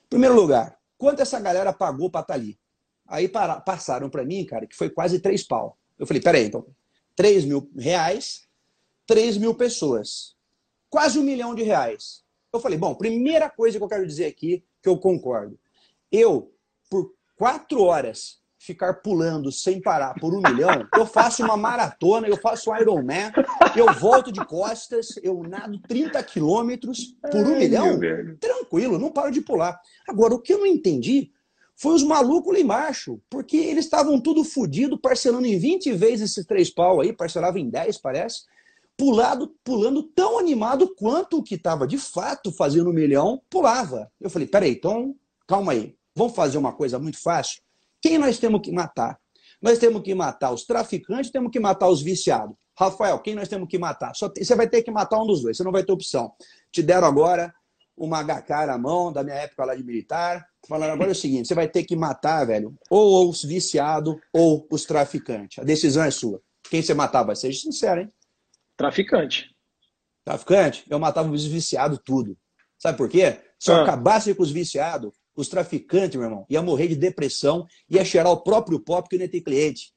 [0.10, 2.60] Primeiro lugar, quanto essa galera pagou para estar tá ali?
[3.08, 3.29] Aí
[3.65, 5.77] passaram para mim, cara, que foi quase três pau.
[5.97, 6.65] Eu falei, peraí, então,
[7.19, 8.47] 3 mil reais,
[9.09, 10.35] 3 mil pessoas.
[10.87, 12.21] Quase um milhão de reais.
[12.53, 15.59] Eu falei, bom, primeira coisa que eu quero dizer aqui, que eu concordo.
[16.11, 16.53] Eu,
[16.91, 22.37] por quatro horas, ficar pulando sem parar por um milhão, eu faço uma maratona, eu
[22.37, 23.31] faço Ironman,
[23.75, 27.99] eu volto de costas, eu nado 30 quilômetros por um Ai, milhão,
[28.39, 29.79] tranquilo, não paro de pular.
[30.07, 31.31] Agora, o que eu não entendi
[31.75, 36.45] foi os malucos lá embaixo, porque eles estavam tudo fodido, parcelando em 20 vezes esses
[36.45, 38.41] três pau aí, parcelava em 10, parece,
[38.99, 44.12] pulado, pulando tão animado quanto o que estava de fato fazendo um milhão pulava.
[44.19, 45.15] Eu falei, peraí, então,
[45.47, 47.62] calma aí, vamos fazer uma coisa muito fácil?
[48.01, 49.17] Quem nós temos que matar?
[49.62, 52.53] Nós temos que matar os traficantes, temos que matar os viciados.
[52.77, 54.13] Rafael, quem nós temos que matar?
[54.15, 56.33] Só tem, você vai ter que matar um dos dois, você não vai ter opção.
[56.69, 57.53] Te deram agora
[57.95, 61.47] uma HK na mão, da minha época lá de militar, falando agora é o seguinte,
[61.47, 65.59] você vai ter que matar, velho, ou os viciados ou os traficantes.
[65.59, 66.41] A decisão é sua.
[66.69, 68.12] Quem você matar vai ser sincero, hein?
[68.79, 69.53] Traficante.
[70.23, 70.85] Traficante?
[70.89, 72.37] Eu matava os viciados tudo.
[72.77, 73.37] Sabe por quê?
[73.59, 73.81] Se eu ah.
[73.83, 78.41] acabasse com os viciados, os traficantes, meu irmão, ia morrer de depressão, ia cheirar o
[78.41, 79.91] próprio pó porque não ia ter cliente.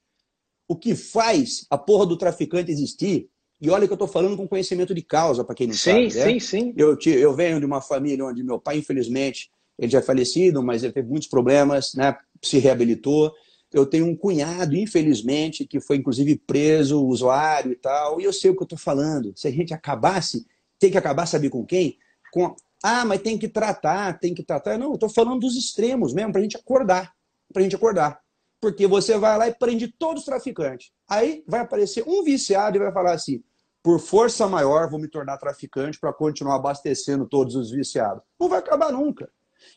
[0.67, 3.29] O que faz a porra do traficante existir,
[3.61, 6.11] e olha que eu estou falando com conhecimento de causa, para quem não sim, sabe.
[6.11, 6.25] Sim, né?
[6.25, 6.73] sim, sim.
[6.75, 10.83] Eu, eu venho de uma família onde meu pai, infelizmente, ele já é falecido, mas
[10.83, 12.17] ele teve muitos problemas, né?
[12.41, 13.33] se reabilitou.
[13.73, 18.51] Eu tenho um cunhado, infelizmente, que foi inclusive preso, usuário e tal, e eu sei
[18.51, 19.33] o que eu estou falando.
[19.35, 20.45] Se a gente acabasse,
[20.77, 21.97] tem que acabar, sabe com quem?
[22.31, 24.77] Com ah, mas tem que tratar, tem que tratar.
[24.77, 27.13] Não, eu estou falando dos extremos mesmo, para a gente acordar.
[27.51, 28.21] Para a gente acordar.
[28.59, 30.91] Porque você vai lá e prende todos os traficantes.
[31.07, 33.41] Aí vai aparecer um viciado e vai falar assim:
[33.81, 38.21] por força maior, vou me tornar traficante para continuar abastecendo todos os viciados.
[38.37, 39.29] Não vai acabar nunca.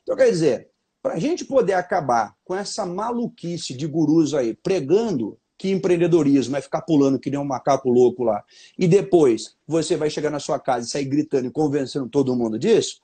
[0.03, 0.71] Então, quer dizer,
[1.07, 6.61] para a gente poder acabar com essa maluquice de gurus aí pregando que empreendedorismo é
[6.61, 8.43] ficar pulando que nem um macaco louco lá,
[8.77, 12.59] e depois você vai chegar na sua casa e sair gritando e convencendo todo mundo
[12.59, 13.01] disso,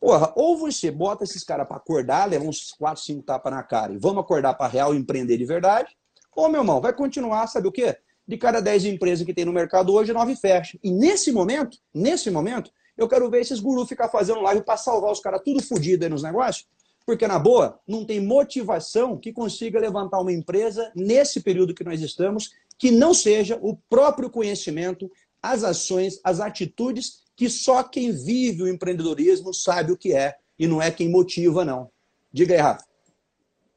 [0.00, 3.92] porra, ou você bota esses caras para acordar, leva uns 4, 5 tapas na cara
[3.92, 5.96] e vamos acordar para real empreender de verdade,
[6.34, 7.96] ou, meu irmão, vai continuar, sabe o quê?
[8.26, 10.80] De cada 10 empresas que tem no mercado hoje, 9 fecham.
[10.82, 15.12] E nesse momento, nesse momento, eu quero ver esses gurus ficar fazendo live para salvar
[15.12, 16.66] os caras tudo fodido aí nos negócios,
[17.06, 22.00] porque, na boa, não tem motivação que consiga levantar uma empresa nesse período que nós
[22.00, 25.10] estamos, que não seja o próprio conhecimento,
[25.42, 30.66] as ações, as atitudes que só quem vive o empreendedorismo sabe o que é e
[30.66, 31.90] não é quem motiva, não.
[32.32, 32.84] Diga aí, Rafa.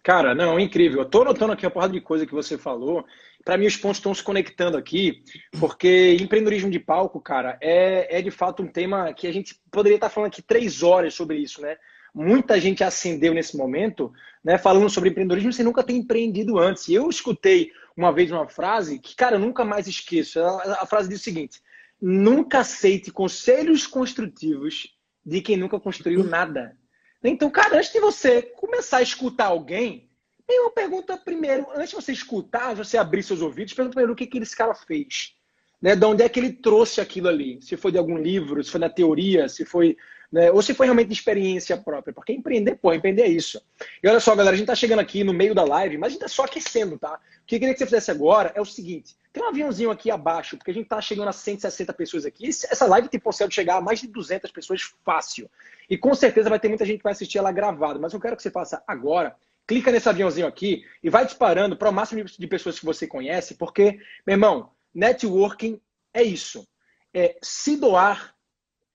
[0.04, 1.00] Cara, não, incrível.
[1.00, 3.04] Eu tô notando aqui uma porrada de coisa que você falou.
[3.44, 5.22] Para mim, os pontos estão se conectando aqui,
[5.60, 9.96] porque empreendedorismo de palco, cara, é, é de fato um tema que a gente poderia
[9.96, 11.76] estar falando aqui três horas sobre isso, né?
[12.18, 14.12] Muita gente acendeu nesse momento,
[14.44, 16.88] né, falando sobre empreendedorismo sem nunca ter empreendido antes.
[16.88, 20.40] E eu escutei uma vez uma frase que, cara, eu nunca mais esqueço.
[20.40, 21.62] A, a frase diz o seguinte:
[22.02, 26.76] nunca aceite conselhos construtivos de quem nunca construiu nada.
[27.24, 30.10] Então, cara, antes de você começar a escutar alguém,
[30.48, 34.16] tem uma pergunta primeiro, antes de você escutar, você abrir seus ouvidos, pergunta primeiro o
[34.16, 35.36] que, que esse cara fez.
[35.82, 35.96] Né?
[35.96, 37.62] De onde é que ele trouxe aquilo ali?
[37.62, 39.98] Se foi de algum livro, se foi da teoria, se foi.
[40.32, 40.52] Né?
[40.52, 42.14] Ou se foi realmente de experiência própria.
[42.14, 43.62] Porque empreender, pô, empreender é isso.
[44.04, 46.12] E olha só, galera, a gente tá chegando aqui no meio da live, mas a
[46.12, 47.14] gente tá só aquecendo, tá?
[47.14, 50.12] O que eu queria que você fizesse agora é o seguinte: tem um aviãozinho aqui
[50.12, 52.48] abaixo, porque a gente tá chegando a 160 pessoas aqui.
[52.50, 55.50] Essa live tem potencial de chegar a mais de 200 pessoas fácil.
[55.90, 58.00] E com certeza vai ter muita gente que vai assistir ela gravada.
[58.00, 59.36] Mas eu quero que você faça agora.
[59.66, 63.56] Clica nesse aviãozinho aqui e vai disparando para o máximo de pessoas que você conhece,
[63.56, 65.80] porque, meu irmão, networking
[66.14, 66.66] é isso.
[67.14, 68.34] É se doar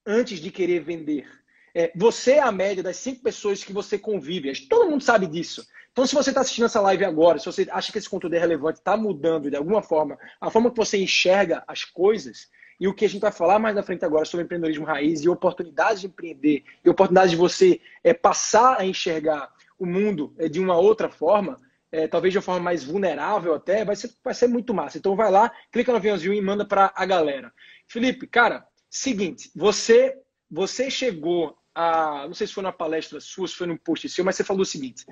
[0.07, 1.29] antes de querer vender.
[1.75, 4.53] É, você é a média das cinco pessoas que você convive.
[4.69, 5.67] Todo mundo sabe disso.
[5.91, 8.39] Então, se você está assistindo essa live agora, se você acha que esse conteúdo é
[8.39, 12.49] relevante, está mudando de alguma forma a forma que você enxerga as coisas,
[12.81, 15.29] e o que a gente vai falar mais na frente agora sobre empreendedorismo raiz e
[15.29, 20.59] oportunidades de empreender, e oportunidades de você é, passar a enxergar o mundo é, de
[20.59, 21.61] uma outra forma,
[21.93, 24.99] é, talvez de uma forma mais vulnerável até, vai ser, vai ser muito massa.
[24.99, 27.53] Então vai lá, clica no aviãozinho e manda para a galera.
[27.87, 28.67] Felipe, cara,
[28.99, 30.19] seguinte, você
[30.51, 34.23] você chegou a, não sei se foi na palestra sua, se foi no post seu,
[34.23, 35.07] mas você falou o seguinte: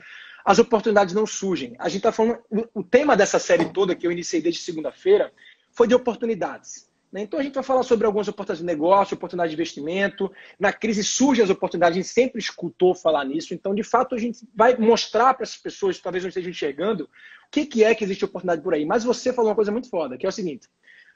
[0.44, 1.74] as oportunidades não surgem.
[1.78, 2.38] A gente está falando,
[2.74, 5.32] o tema dessa série toda que eu iniciei desde segunda-feira
[5.72, 6.90] foi de oportunidades.
[7.10, 7.22] Né?
[7.22, 10.30] Então a gente vai falar sobre algumas oportunidades de negócio, oportunidades de investimento.
[10.58, 13.54] Na crise surgem as oportunidades, a gente sempre escutou falar nisso.
[13.54, 17.50] Então, de fato, a gente vai mostrar para essas pessoas talvez não estejam enxergando o
[17.50, 18.84] que é que existe oportunidade por aí.
[18.84, 20.68] Mas você falou uma coisa muito foda, que é o seguinte: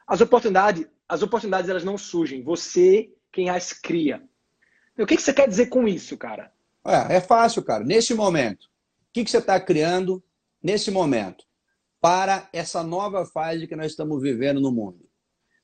[0.06, 4.22] as oportunidades, as oportunidades elas não surgem, você quem as cria.
[4.98, 6.52] O que, que você quer dizer com isso, cara?
[6.86, 7.82] É, é fácil, cara.
[7.82, 10.22] Nesse momento, o que, que você está criando
[10.62, 11.44] nesse momento
[12.00, 15.08] para essa nova fase que nós estamos vivendo no mundo?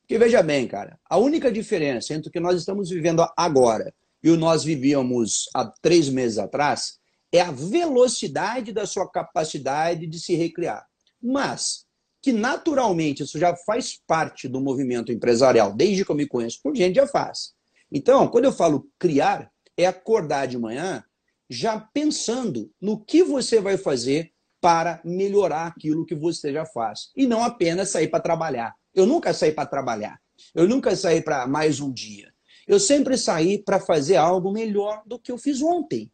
[0.00, 4.30] Porque veja bem, cara, a única diferença entre o que nós estamos vivendo agora e
[4.30, 6.98] o nós vivíamos há três meses atrás
[7.32, 10.84] é a velocidade da sua capacidade de se recriar.
[11.22, 11.86] Mas
[12.22, 16.74] que naturalmente isso já faz parte do movimento empresarial, desde que eu me conheço por
[16.76, 17.52] gente, já faz.
[17.90, 21.02] Então, quando eu falo criar, é acordar de manhã
[21.48, 27.10] já pensando no que você vai fazer para melhorar aquilo que você já faz.
[27.16, 28.74] E não apenas sair para trabalhar.
[28.94, 30.20] Eu nunca saí para trabalhar.
[30.54, 32.32] Eu nunca saí para mais um dia.
[32.68, 36.10] Eu sempre saí para fazer algo melhor do que eu fiz ontem.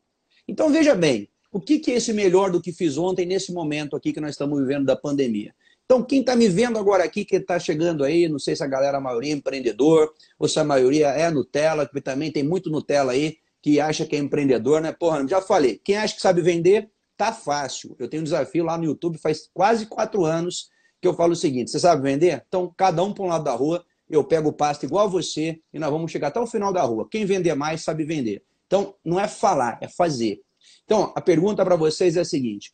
[0.49, 3.97] Então veja bem, o que, que é esse melhor do que fiz ontem nesse momento
[3.97, 5.55] aqui que nós estamos vivendo da pandemia?
[5.87, 8.67] Então, quem está me vendo agora aqui, que está chegando aí, não sei se a
[8.67, 12.69] galera, a maioria é empreendedor, ou se a maioria é Nutella, que também tem muito
[12.69, 14.93] Nutella aí, que acha que é empreendedor, né?
[14.93, 17.95] Porra, já falei, quem acha que sabe vender, tá fácil.
[17.99, 20.71] Eu tenho um desafio lá no YouTube faz quase quatro anos
[21.01, 22.45] que eu falo o seguinte: você sabe vender?
[22.47, 25.61] Então, cada um para um lado da rua, eu pego o pasto igual a você
[25.73, 27.09] e nós vamos chegar até o final da rua.
[27.09, 28.43] Quem vender mais sabe vender.
[28.67, 30.41] Então, não é falar, é fazer.
[30.85, 32.73] Então, a pergunta para vocês é a seguinte: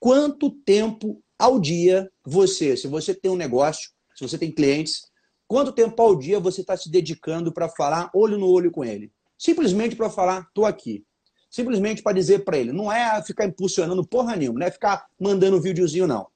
[0.00, 5.02] quanto tempo ao dia você, se você tem um negócio, se você tem clientes,
[5.46, 9.12] quanto tempo ao dia você está se dedicando para falar olho no olho com ele?
[9.38, 11.04] Simplesmente para falar, estou aqui.
[11.50, 12.72] Simplesmente para dizer para ele.
[12.72, 16.26] Não é ficar impulsionando porra nenhuma, não é ficar mandando um videozinho, não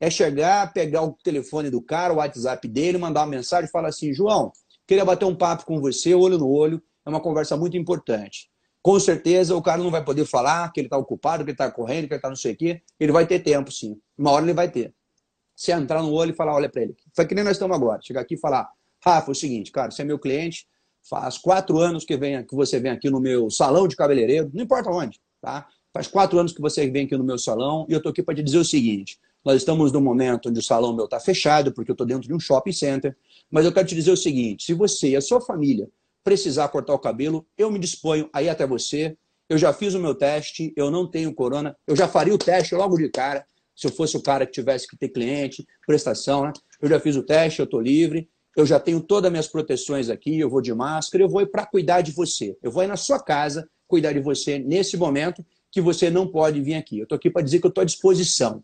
[0.00, 3.90] é chegar, pegar o telefone do cara, o WhatsApp dele, mandar uma mensagem e falar
[3.90, 4.50] assim: João,
[4.86, 8.50] queria bater um papo com você, olho no olho, é uma conversa muito importante.
[8.82, 11.70] Com certeza o cara não vai poder falar que ele está ocupado, que ele está
[11.70, 12.82] correndo, que ele está não sei o quê.
[12.98, 14.00] Ele vai ter tempo, sim.
[14.16, 14.94] Uma hora ele vai ter.
[15.54, 16.96] Se entrar no olho e falar, olha para ele.
[17.14, 18.00] Foi que nem nós estamos agora.
[18.02, 18.70] Chegar aqui e falar,
[19.04, 20.66] Rafa, é o seguinte, cara, você é meu cliente,
[21.02, 24.62] faz quatro anos que, vem, que você vem aqui no meu salão de cabeleireiro, não
[24.62, 25.66] importa onde, tá?
[25.92, 28.34] Faz quatro anos que você vem aqui no meu salão e eu estou aqui para
[28.34, 31.90] te dizer o seguinte: nós estamos num momento onde o salão meu está fechado, porque
[31.90, 33.16] eu estou dentro de um shopping center.
[33.50, 35.88] Mas eu quero te dizer o seguinte: se você e a sua família
[36.22, 39.16] precisar cortar o cabelo, eu me disponho a ir até você.
[39.48, 41.76] Eu já fiz o meu teste, eu não tenho corona.
[41.86, 44.86] Eu já faria o teste logo de cara, se eu fosse o cara que tivesse
[44.86, 46.52] que ter cliente, prestação, né?
[46.80, 48.28] Eu já fiz o teste, eu estou livre.
[48.56, 51.64] Eu já tenho todas as minhas proteções aqui, eu vou de máscara, eu vou para
[51.64, 52.56] cuidar de você.
[52.62, 56.60] Eu vou ir na sua casa cuidar de você nesse momento que você não pode
[56.60, 56.98] vir aqui.
[56.98, 58.62] Eu estou aqui para dizer que eu estou à disposição.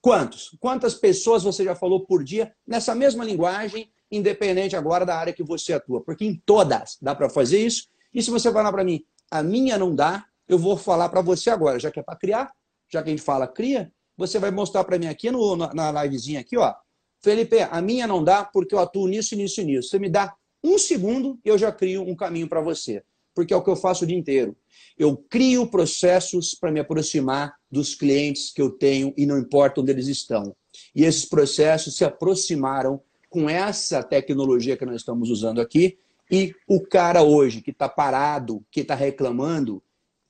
[0.00, 0.56] Quantos?
[0.60, 5.42] Quantas pessoas você já falou por dia nessa mesma linguagem, independente agora da área que
[5.42, 6.02] você atua?
[6.02, 7.88] Porque em todas dá para fazer isso.
[8.12, 11.50] E se você falar para mim, a minha não dá, eu vou falar para você
[11.50, 12.50] agora, já que é para criar,
[12.90, 16.40] já que a gente fala cria, você vai mostrar para mim aqui no, na livezinha
[16.40, 16.74] aqui, ó.
[17.20, 19.90] Felipe, a minha não dá porque eu atuo nisso, nisso e nisso.
[19.90, 23.02] Você me dá um segundo e eu já crio um caminho para você.
[23.34, 24.56] Porque é o que eu faço o dia inteiro.
[24.96, 29.92] Eu crio processos para me aproximar dos clientes que eu tenho e não importa onde
[29.92, 30.56] eles estão.
[30.94, 35.98] E esses processos se aproximaram com essa tecnologia que nós estamos usando aqui.
[36.30, 39.82] E o cara hoje que está parado, que está reclamando,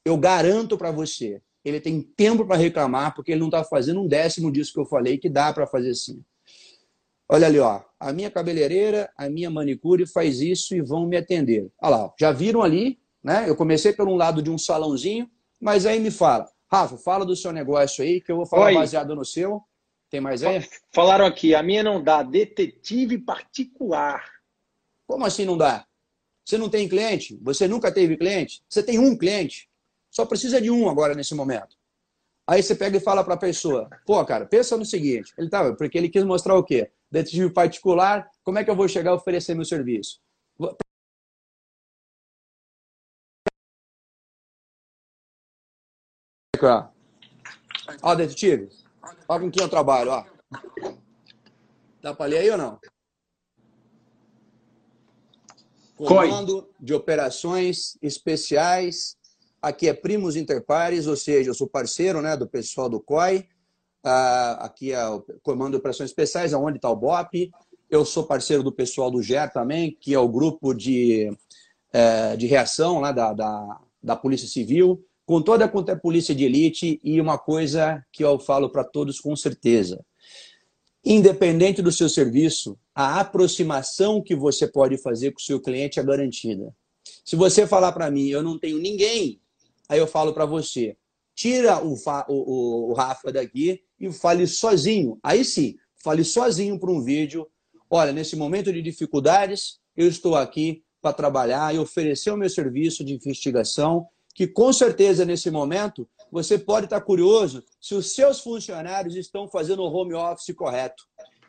[0.05, 4.07] eu garanto para você, ele tem tempo para reclamar porque ele não está fazendo um
[4.07, 6.23] décimo disso que eu falei que dá para fazer sim.
[7.29, 11.71] Olha ali, ó, a minha cabeleireira, a minha manicure faz isso e vão me atender.
[11.83, 13.45] Olha lá, já viram ali, né?
[13.47, 15.29] Eu comecei um lado de um salãozinho,
[15.61, 18.75] mas aí me fala, Rafa, fala do seu negócio aí, que eu vou falar Oi.
[18.75, 19.63] baseado no seu.
[20.11, 20.67] Tem mais aí?
[20.93, 24.25] Falaram aqui, a minha não dá, detetive particular.
[25.07, 25.87] Como assim não dá?
[26.45, 27.39] Você não tem cliente?
[27.43, 28.63] Você nunca teve cliente?
[28.69, 29.69] Você tem um cliente?
[30.11, 31.77] Só precisa de um agora nesse momento.
[32.47, 35.77] Aí você pega e fala para a pessoa, pô, cara, pensa no seguinte, ele tava,
[35.77, 36.91] porque ele quis mostrar o quê?
[37.11, 40.19] Detetive particular, como é que eu vou chegar a oferecer meu serviço?
[40.59, 40.75] Ó,
[48.03, 48.71] ó detetive,
[49.29, 50.25] olha com quem eu trabalho, ó.
[52.03, 52.79] Dá para ler aí ou não?
[55.97, 59.19] Comando de operações especiais
[59.61, 63.41] Aqui é Primos Interpares, ou seja, eu sou parceiro né, do pessoal do COI.
[64.05, 67.51] Uh, aqui é o Comando de Operações Especiais, onde está o BOP.
[67.91, 71.29] Eu sou parceiro do pessoal do GER também, que é o grupo de,
[71.93, 76.45] uh, de reação lá da, da, da Polícia Civil, com toda quanto é polícia de
[76.45, 76.99] elite.
[77.05, 80.05] E uma coisa que eu falo para todos com certeza:
[81.05, 86.03] independente do seu serviço, a aproximação que você pode fazer com o seu cliente é
[86.03, 86.75] garantida.
[87.25, 89.41] Se você falar para mim, eu não tenho ninguém
[89.89, 90.97] Aí eu falo para você,
[91.35, 91.95] tira o,
[92.29, 95.19] o, o, Rafa daqui e fale sozinho.
[95.23, 97.49] Aí sim, fale sozinho para um vídeo.
[97.89, 103.03] Olha, nesse momento de dificuldades, eu estou aqui para trabalhar e oferecer o meu serviço
[103.03, 104.07] de investigação,
[104.39, 109.83] que com certeza nesse momento você pode estar curioso se os seus funcionários estão fazendo
[109.83, 111.03] o home office correto.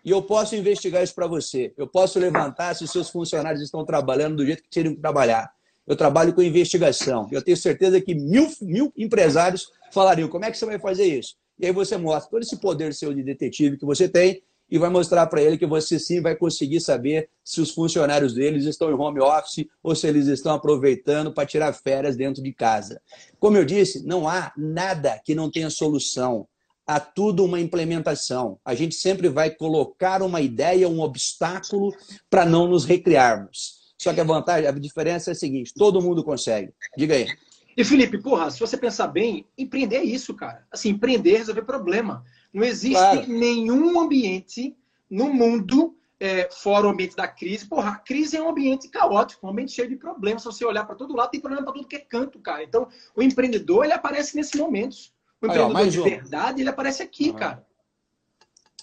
[0.03, 1.71] E eu posso investigar isso para você.
[1.77, 5.53] Eu posso levantar se os seus funcionários estão trabalhando do jeito que teriam que trabalhar
[5.85, 7.27] eu trabalho com investigação.
[7.31, 11.35] Eu tenho certeza que mil, mil empresários falariam: como é que você vai fazer isso?
[11.59, 14.89] E aí você mostra todo esse poder seu de detetive que você tem e vai
[14.89, 18.93] mostrar para ele que você sim vai conseguir saber se os funcionários deles estão em
[18.93, 23.01] home office ou se eles estão aproveitando para tirar férias dentro de casa.
[23.39, 26.47] Como eu disse, não há nada que não tenha solução.
[26.85, 28.59] Há tudo uma implementação.
[28.65, 31.93] A gente sempre vai colocar uma ideia, um obstáculo
[32.29, 33.79] para não nos recriarmos.
[33.97, 36.71] Só que a vantagem, a diferença é a seguinte: todo mundo consegue.
[36.97, 37.27] Diga aí.
[37.77, 40.65] E Felipe, porra, se você pensar bem, empreender é isso, cara.
[40.71, 42.23] Assim, empreender é resolver problema.
[42.53, 43.27] Não existe claro.
[43.27, 44.75] nenhum ambiente
[45.09, 47.67] no mundo, é, fora o ambiente da crise.
[47.67, 50.41] Porra, a crise é um ambiente caótico, um ambiente cheio de problemas.
[50.41, 52.63] Se você olhar para todo lado, tem problema para tudo que é canto, cara.
[52.63, 55.13] Então, o empreendedor, ele aparece nesses momentos.
[55.41, 56.09] O empreendedor Aí, ó, de uma.
[56.09, 57.35] verdade, ele aparece aqui, uhum.
[57.35, 57.65] cara.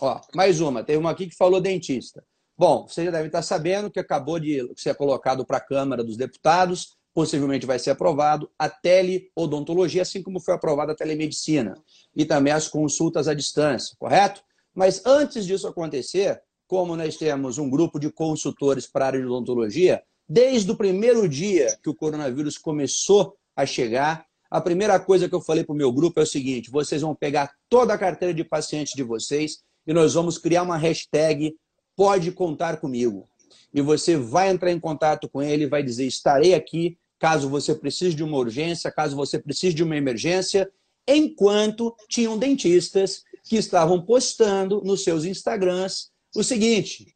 [0.00, 0.82] Ó, mais uma.
[0.82, 2.24] Tem uma aqui que falou dentista.
[2.56, 6.16] Bom, você já deve estar sabendo que acabou de ser colocado para a Câmara dos
[6.16, 11.82] Deputados, possivelmente vai ser aprovado a teleodontologia, assim como foi aprovada a telemedicina,
[12.14, 14.42] e também as consultas à distância, correto?
[14.74, 19.24] Mas antes disso acontecer, como nós temos um grupo de consultores para a área de
[19.24, 25.34] odontologia, desde o primeiro dia que o coronavírus começou a chegar, a primeira coisa que
[25.34, 28.34] eu falei para o meu grupo é o seguinte: vocês vão pegar toda a carteira
[28.34, 31.56] de pacientes de vocês e nós vamos criar uma hashtag
[31.96, 33.26] pode contar comigo.
[33.72, 38.14] E você vai entrar em contato com ele, vai dizer: estarei aqui caso você precise
[38.14, 40.70] de uma urgência, caso você precise de uma emergência.
[41.06, 47.14] Enquanto tinham dentistas que estavam postando nos seus Instagrams o seguinte: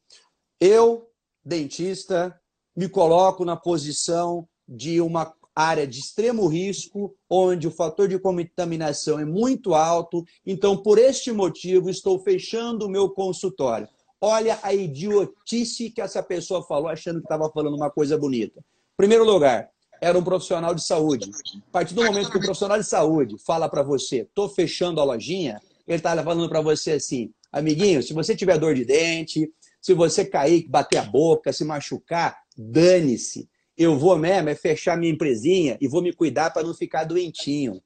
[0.61, 1.09] eu,
[1.45, 2.39] dentista,
[2.77, 9.19] me coloco na posição de uma área de extremo risco, onde o fator de contaminação
[9.19, 13.89] é muito alto, então por este motivo estou fechando o meu consultório.
[14.21, 18.63] Olha a idiotice que essa pessoa falou, achando que estava falando uma coisa bonita.
[18.97, 19.71] Primeiro lugar,
[20.01, 21.31] era um profissional de saúde.
[21.69, 25.05] A partir do momento que o profissional de saúde fala para você, estou fechando a
[25.05, 29.93] lojinha, ele está falando para você assim, amiguinho, se você tiver dor de dente, se
[29.93, 33.49] você cair, bater a boca, se machucar, dane-se.
[33.77, 37.83] Eu vou mesmo é fechar minha empresinha e vou me cuidar para não ficar doentinho.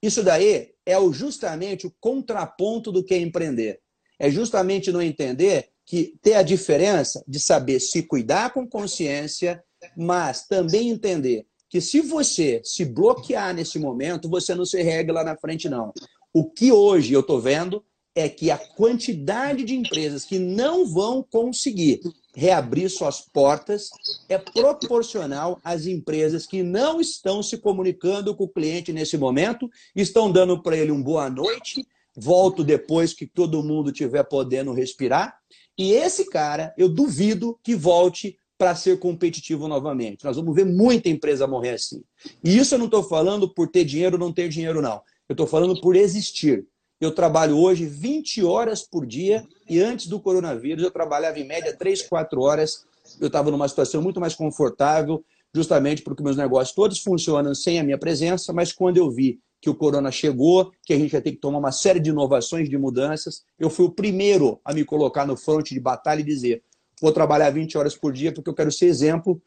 [0.00, 3.80] Isso daí é justamente o contraponto do que é empreender.
[4.18, 9.62] É justamente não entender que ter a diferença de saber se cuidar com consciência,
[9.96, 15.24] mas também entender que se você se bloquear nesse momento, você não se regra lá
[15.24, 15.90] na frente, não.
[16.30, 17.82] O que hoje eu estou vendo
[18.14, 22.02] é que a quantidade de empresas que não vão conseguir
[22.34, 23.88] reabrir suas portas
[24.28, 29.66] é proporcional às empresas que não estão se comunicando com o cliente nesse momento,
[29.96, 35.38] estão dando para ele um boa noite, volto depois que todo mundo tiver podendo respirar,
[35.78, 40.24] e esse cara, eu duvido que volte para ser competitivo novamente.
[40.24, 42.00] Nós vamos ver muita empresa morrer assim.
[42.44, 45.02] E isso eu não estou falando por ter dinheiro ou não ter dinheiro, não.
[45.28, 46.64] Eu estou falando por existir.
[47.00, 51.76] Eu trabalho hoje 20 horas por dia e antes do coronavírus eu trabalhava em média
[51.76, 52.84] 3, 4 horas.
[53.20, 57.82] Eu estava numa situação muito mais confortável, justamente porque meus negócios todos funcionam sem a
[57.82, 61.32] minha presença, mas quando eu vi que o corona chegou, que a gente ia ter
[61.32, 65.26] que tomar uma série de inovações, de mudanças, eu fui o primeiro a me colocar
[65.26, 66.62] no fronte de batalha e dizer:
[67.02, 69.42] vou trabalhar 20 horas por dia porque eu quero ser exemplo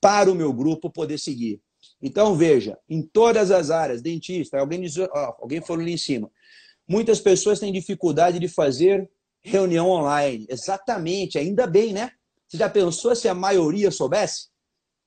[0.00, 1.62] para o meu grupo poder seguir.
[2.02, 4.96] Então, veja, em todas as áreas, dentista, alguém, diz,
[5.40, 6.30] alguém falou ali em cima,
[6.88, 9.10] Muitas pessoas têm dificuldade de fazer
[9.42, 10.46] reunião online.
[10.48, 12.10] Exatamente, ainda bem, né?
[12.48, 14.48] Você já pensou se a maioria soubesse?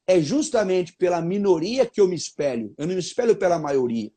[0.05, 2.71] É justamente pela minoria que eu me espelho.
[2.77, 4.11] Eu não me espelho pela maioria.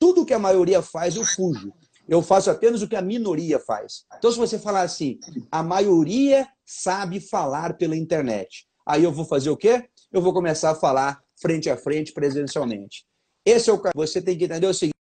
[0.00, 1.72] Tudo que a maioria faz, eu fujo.
[2.08, 4.04] Eu faço apenas o que a minoria faz.
[4.18, 8.66] Então, se você falar assim, a maioria sabe falar pela internet.
[8.84, 9.88] Aí eu vou fazer o quê?
[10.12, 13.06] Eu vou começar a falar frente a frente, presencialmente.
[13.44, 13.92] Esse é o caso.
[13.94, 14.96] Você tem que entender o seguinte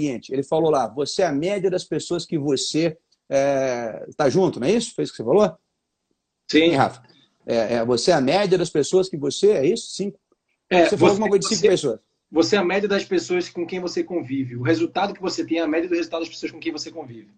[0.00, 2.96] ele falou lá, você é a média das pessoas que você
[3.28, 4.94] está é, junto, não é isso?
[4.94, 5.56] Foi isso que você falou?
[6.50, 6.70] Sim.
[6.70, 7.02] Rafa?
[7.46, 9.92] É, é, você é a média das pessoas que você, é isso?
[9.92, 10.18] Cinco?
[10.68, 12.00] É, você falou alguma coisa de cinco você, pessoas.
[12.30, 14.56] Você é a média das pessoas com quem você convive.
[14.56, 16.90] O resultado que você tem é a média do resultado das pessoas com quem você
[16.90, 17.30] convive.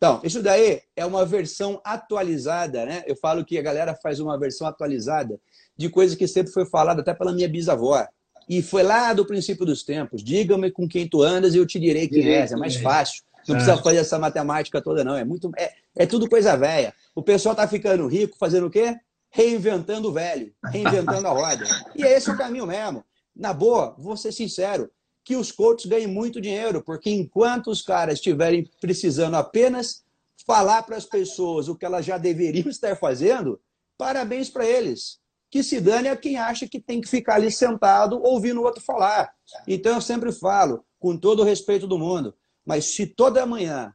[0.00, 3.04] Então, isso daí é uma versão atualizada, né?
[3.06, 5.38] Eu falo que a galera faz uma versão atualizada
[5.76, 8.08] de coisa que sempre foi falada até pela minha bisavó.
[8.48, 10.24] E foi lá do princípio dos tempos.
[10.24, 12.50] Diga-me com quem tu andas e eu te direi quem és.
[12.50, 13.22] É mais fácil.
[13.46, 15.14] Não precisa fazer essa matemática toda, não.
[15.14, 15.50] É muito.
[15.58, 16.94] É, é tudo coisa velha.
[17.14, 18.96] O pessoal tá ficando rico fazendo o quê?
[19.30, 21.64] Reinventando o velho, reinventando a roda.
[21.94, 23.04] E é esse o caminho mesmo.
[23.36, 24.90] Na boa, vou ser sincero,
[25.24, 30.04] que os coaches ganhem muito dinheiro, porque enquanto os caras estiverem precisando apenas
[30.46, 33.60] falar para as pessoas o que elas já deveriam estar fazendo,
[33.96, 38.22] parabéns para eles que se dane a quem acha que tem que ficar ali sentado
[38.22, 39.34] ouvindo o outro falar.
[39.66, 43.92] Então eu sempre falo, com todo o respeito do mundo, mas se toda manhã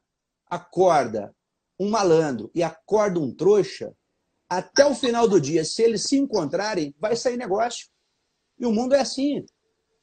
[0.49, 1.33] acorda
[1.79, 3.93] um malandro e acorda um trouxa,
[4.49, 7.87] até o final do dia, se eles se encontrarem, vai sair negócio.
[8.59, 9.45] E o mundo é assim.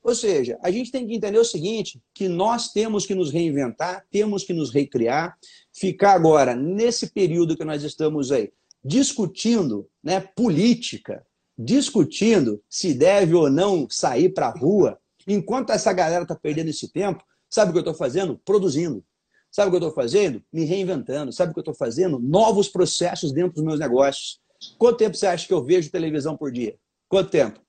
[0.02, 4.04] Ou seja, a gente tem que entender o seguinte, que nós temos que nos reinventar,
[4.10, 5.38] temos que nos recriar,
[5.72, 8.52] ficar agora, nesse período que nós estamos aí,
[8.84, 11.24] discutindo né, política,
[11.56, 16.88] discutindo se deve ou não sair para a rua, enquanto essa galera está perdendo esse
[16.88, 18.40] tempo, sabe o que eu estou fazendo?
[18.44, 19.04] Produzindo.
[19.52, 20.42] Sabe o que eu estou fazendo?
[20.50, 21.30] Me reinventando.
[21.30, 22.18] Sabe o que eu estou fazendo?
[22.18, 24.40] Novos processos dentro dos meus negócios.
[24.78, 26.74] Quanto tempo você acha que eu vejo televisão por dia?
[27.06, 27.60] Quanto tempo?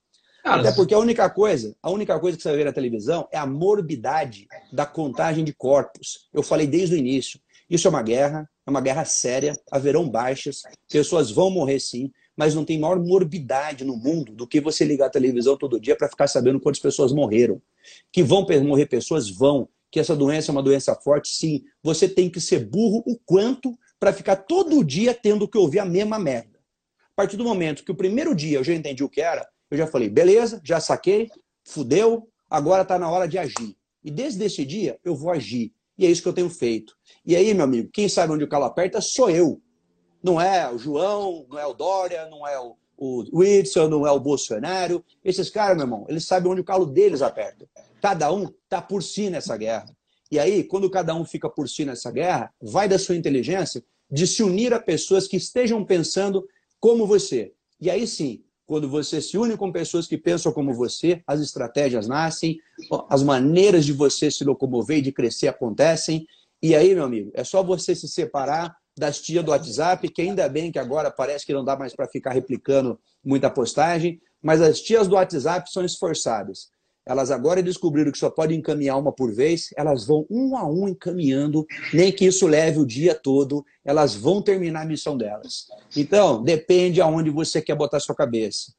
[0.43, 3.37] Até porque a única coisa, a única coisa que você vai ver na televisão é
[3.37, 6.27] a morbidade da contagem de corpos.
[6.33, 7.39] Eu falei desde o início.
[7.69, 12.53] Isso é uma guerra, é uma guerra séria, haverão baixas, pessoas vão morrer sim, mas
[12.53, 16.09] não tem maior morbidade no mundo do que você ligar a televisão todo dia para
[16.09, 17.61] ficar sabendo quantas pessoas morreram.
[18.11, 19.69] Que vão morrer pessoas, vão.
[19.89, 21.63] Que essa doença é uma doença forte, sim.
[21.81, 25.85] Você tem que ser burro o quanto para ficar todo dia tendo que ouvir a
[25.85, 26.59] mesma merda.
[27.13, 29.77] A partir do momento que o primeiro dia eu já entendi o que era, eu
[29.77, 31.31] já falei, beleza, já saquei,
[31.63, 33.75] fudeu, agora está na hora de agir.
[34.03, 35.73] E desde esse dia eu vou agir.
[35.97, 36.93] E é isso que eu tenho feito.
[37.25, 39.59] E aí, meu amigo, quem sabe onde o calo aperta sou eu.
[40.21, 44.11] Não é o João, não é o Dória, não é o, o Whitson, não é
[44.11, 45.03] o Bolsonaro.
[45.25, 47.67] Esses caras, meu irmão, eles sabem onde o calo deles aperta.
[47.99, 49.89] Cada um está por si nessa guerra.
[50.29, 54.27] E aí, quando cada um fica por si nessa guerra, vai da sua inteligência de
[54.27, 56.47] se unir a pessoas que estejam pensando
[56.79, 57.53] como você.
[57.81, 58.43] E aí sim,
[58.73, 62.57] quando você se une com pessoas que pensam como você, as estratégias nascem,
[63.07, 66.25] as maneiras de você se locomover e de crescer acontecem.
[66.59, 70.49] E aí, meu amigo, é só você se separar das tias do WhatsApp, que ainda
[70.49, 74.81] bem que agora parece que não dá mais para ficar replicando muita postagem, mas as
[74.81, 76.69] tias do WhatsApp são esforçadas.
[77.05, 80.87] Elas agora descobriram que só podem encaminhar uma por vez, elas vão um a um
[80.87, 85.67] encaminhando, nem que isso leve o dia todo, elas vão terminar a missão delas.
[85.95, 88.73] Então, depende aonde você quer botar sua cabeça.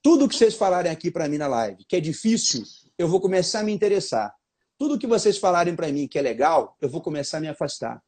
[0.00, 2.62] Tudo que vocês falarem aqui para mim na live, que é difícil,
[2.96, 4.32] eu vou começar a me interessar.
[4.78, 8.02] tudo que vocês falarem para mim que é legal, eu vou começar a me afastar.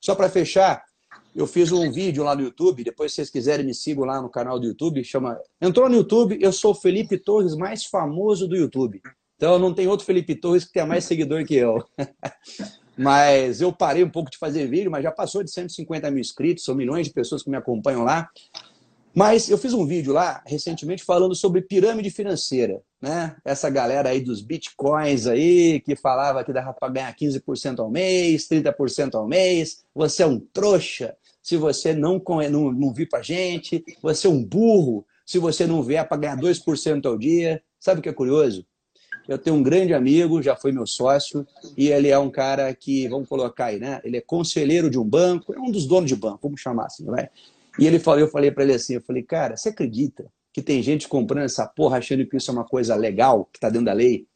[0.00, 0.84] Só para fechar,
[1.38, 4.28] eu fiz um vídeo lá no YouTube, depois se vocês quiserem me sigam lá no
[4.28, 5.40] canal do YouTube, chama...
[5.60, 9.00] Entrou no YouTube, eu sou o Felipe Torres mais famoso do YouTube.
[9.36, 11.80] Então não tem outro Felipe Torres que tenha mais seguidor que eu.
[12.98, 16.64] mas eu parei um pouco de fazer vídeo, mas já passou de 150 mil inscritos,
[16.64, 18.28] são milhões de pessoas que me acompanham lá.
[19.14, 23.36] Mas eu fiz um vídeo lá recentemente falando sobre pirâmide financeira, né?
[23.44, 28.48] Essa galera aí dos bitcoins aí que falava que dava para ganhar 15% ao mês,
[28.48, 29.84] 30% ao mês.
[29.94, 33.84] Você é um trouxa se você não não, não vir para gente.
[34.02, 37.62] Você é um burro se você não vier para ganhar 2% ao dia.
[37.78, 38.66] Sabe o que é curioso?
[39.28, 43.06] Eu tenho um grande amigo, já foi meu sócio, e ele é um cara que,
[43.08, 44.00] vamos colocar aí, né?
[44.02, 47.04] Ele é conselheiro de um banco, é um dos donos de banco, vamos chamar assim,
[47.04, 47.28] vai.
[47.78, 50.82] E ele falou, eu falei para ele assim, eu falei, cara, você acredita que tem
[50.82, 53.92] gente comprando essa porra achando que isso é uma coisa legal, que está dentro da
[53.92, 54.26] lei?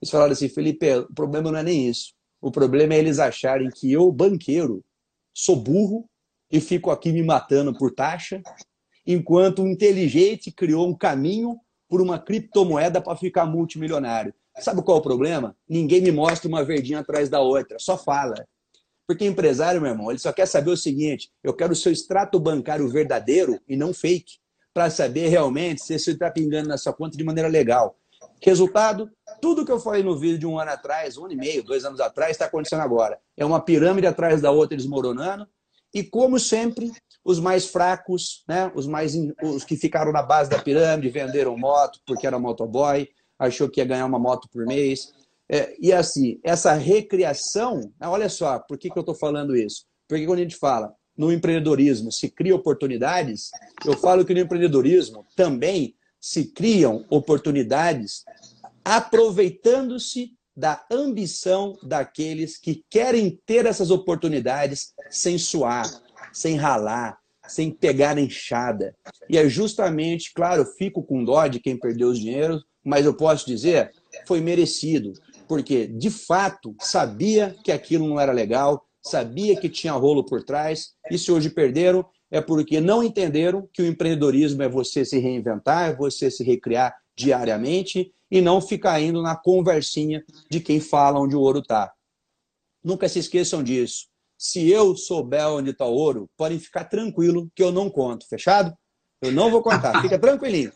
[0.00, 2.14] Eles falaram assim, Felipe, o problema não é nem isso.
[2.40, 4.84] O problema é eles acharem que eu, banqueiro,
[5.34, 6.08] sou burro
[6.50, 8.42] e fico aqui me matando por taxa,
[9.06, 14.34] enquanto o inteligente criou um caminho por uma criptomoeda para ficar multimilionário.
[14.58, 15.56] Sabe qual é o problema?
[15.68, 18.46] Ninguém me mostra uma verdinha atrás da outra, só fala.
[19.06, 22.38] Porque empresário, meu irmão, ele só quer saber o seguinte: eu quero o seu extrato
[22.38, 24.34] bancário verdadeiro e não fake,
[24.74, 27.96] para saber realmente se você está pingando na sua conta de maneira legal.
[28.42, 31.62] Resultado: tudo que eu falei no vídeo de um ano atrás, um ano e meio,
[31.62, 33.18] dois anos atrás, está acontecendo agora.
[33.36, 35.48] É uma pirâmide atrás da outra desmoronando.
[35.94, 36.90] E como sempre,
[37.24, 42.00] os mais fracos, né, os mais os que ficaram na base da pirâmide, venderam moto
[42.06, 43.08] porque era motoboy,
[43.38, 45.12] achou que ia ganhar uma moto por mês,
[45.50, 49.86] é, e assim, essa recriação, né, olha só, por que, que eu estou falando isso?
[50.06, 53.50] Porque quando a gente fala no empreendedorismo se cria oportunidades,
[53.84, 58.24] eu falo que no empreendedorismo também se criam oportunidades
[58.84, 65.88] aproveitando-se da ambição daqueles que querem ter essas oportunidades sem suar,
[66.32, 68.92] sem ralar, sem pegar enxada.
[69.30, 73.46] E é justamente, claro, fico com dó de quem perdeu os dinheiros, mas eu posso
[73.46, 73.92] dizer,
[74.26, 75.12] foi merecido
[75.46, 80.90] porque de fato sabia que aquilo não era legal, sabia que tinha rolo por trás,
[81.08, 85.90] e se hoje perderam, é porque não entenderam que o empreendedorismo é você se reinventar,
[85.90, 91.34] é você se recriar diariamente e não ficar indo na conversinha de quem fala onde
[91.34, 91.92] o ouro está.
[92.82, 94.06] Nunca se esqueçam disso.
[94.36, 98.26] Se eu souber onde está o ouro, podem ficar tranquilo que eu não conto.
[98.28, 98.72] Fechado?
[99.20, 100.00] Eu não vou contar.
[100.00, 100.72] Fica tranquilinho.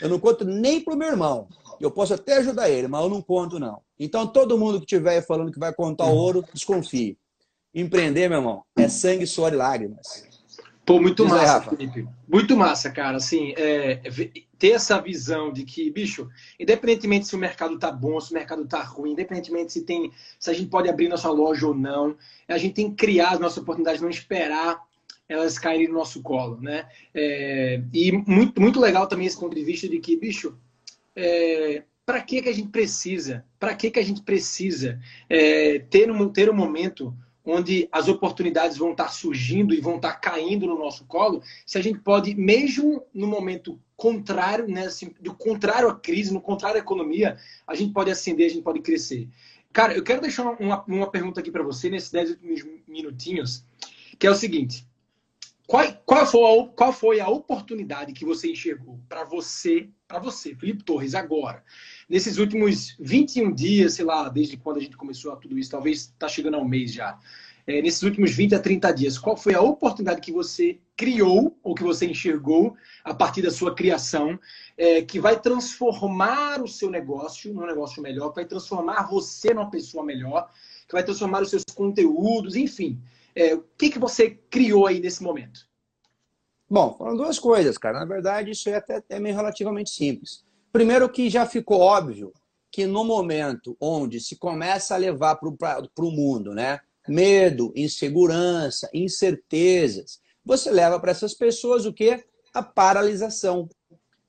[0.00, 1.48] Eu não conto nem para o meu irmão.
[1.78, 3.82] Eu posso até ajudar ele, mas eu não conto, não.
[3.98, 7.18] Então, todo mundo que estiver falando que vai contar ouro, desconfie.
[7.74, 10.28] Empreender, meu irmão, é sangue, suor e lágrimas.
[10.84, 12.08] Pô, muito Diz massa, aí, Felipe.
[12.28, 13.16] Muito massa, cara.
[13.16, 14.00] Assim, é,
[14.62, 18.64] ter essa visão de que, bicho, independentemente se o mercado tá bom, se o mercado
[18.64, 22.56] tá ruim, independentemente se tem, se a gente pode abrir nossa loja ou não, a
[22.56, 24.80] gente tem que criar as nossas oportunidades, não esperar
[25.28, 26.88] elas caírem no nosso colo, né?
[27.12, 30.56] É, e muito, muito legal também esse ponto de vista de que, bicho,
[31.16, 33.44] é, para que, que a gente precisa?
[33.58, 37.12] Para que, que a gente precisa é, ter, um, ter um momento
[37.44, 41.82] onde as oportunidades vão estar surgindo e vão estar caindo no nosso colo, se a
[41.82, 46.82] gente pode, mesmo no momento contrário, né, assim, do contrário à crise, no contrário à
[46.82, 47.36] economia,
[47.66, 49.28] a gente pode ascender, a gente pode crescer.
[49.72, 52.38] Cara, eu quero deixar uma, uma pergunta aqui para você nesses 10
[52.86, 53.64] minutinhos,
[54.18, 54.86] que é o seguinte:
[55.66, 60.54] qual, qual, foi a, qual foi a oportunidade que você enxergou para você, para você,
[60.54, 61.64] Felipe Torres, agora?
[62.12, 66.00] Nesses últimos 21 dias, sei lá, desde quando a gente começou a tudo isso, talvez
[66.00, 67.18] está chegando ao mês já.
[67.66, 71.74] É, nesses últimos 20 a 30 dias, qual foi a oportunidade que você criou ou
[71.74, 74.38] que você enxergou a partir da sua criação
[74.76, 79.70] é, que vai transformar o seu negócio num negócio melhor, que vai transformar você numa
[79.70, 80.50] pessoa melhor,
[80.86, 83.00] que vai transformar os seus conteúdos, enfim.
[83.34, 85.66] É, o que, que você criou aí nesse momento?
[86.68, 88.00] Bom, foram duas coisas, cara.
[88.00, 90.44] Na verdade, isso é até é meio relativamente simples.
[90.72, 92.32] Primeiro que já ficou óbvio
[92.70, 96.80] que no momento onde se começa a levar para o mundo, né?
[97.06, 102.24] Medo, insegurança, incertezas, você leva para essas pessoas o que?
[102.54, 103.68] A paralisação.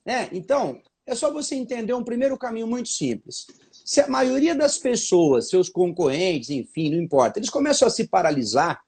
[0.05, 0.27] Né?
[0.33, 3.47] Então, é só você entender um primeiro caminho muito simples.
[3.71, 8.81] Se a maioria das pessoas, seus concorrentes, enfim, não importa, eles começam a se paralisar,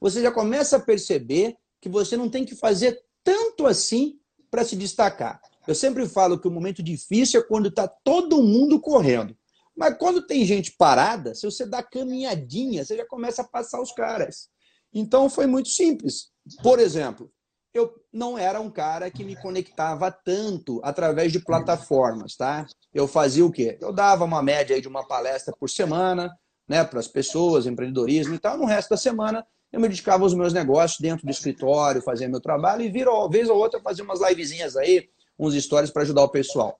[0.00, 4.18] você já começa a perceber que você não tem que fazer tanto assim
[4.50, 5.40] para se destacar.
[5.66, 9.36] Eu sempre falo que o momento difícil é quando está todo mundo correndo.
[9.76, 13.92] Mas quando tem gente parada, se você dá caminhadinha, você já começa a passar os
[13.92, 14.48] caras.
[14.92, 16.30] Então foi muito simples.
[16.62, 17.30] Por exemplo,
[17.72, 22.66] eu não era um cara que me conectava tanto através de plataformas, tá?
[22.92, 23.78] Eu fazia o quê?
[23.80, 26.36] Eu dava uma média de uma palestra por semana,
[26.68, 28.58] né, para as pessoas, empreendedorismo e tal.
[28.58, 32.40] No resto da semana, eu me dedicava aos meus negócios dentro do escritório, fazia meu
[32.40, 35.08] trabalho e vira, vez ou outra, fazia umas livezinhas aí,
[35.40, 36.78] uns stories para ajudar o pessoal.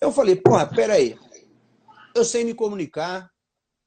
[0.00, 1.16] Eu falei, porra, peraí,
[2.14, 3.30] eu sei me comunicar,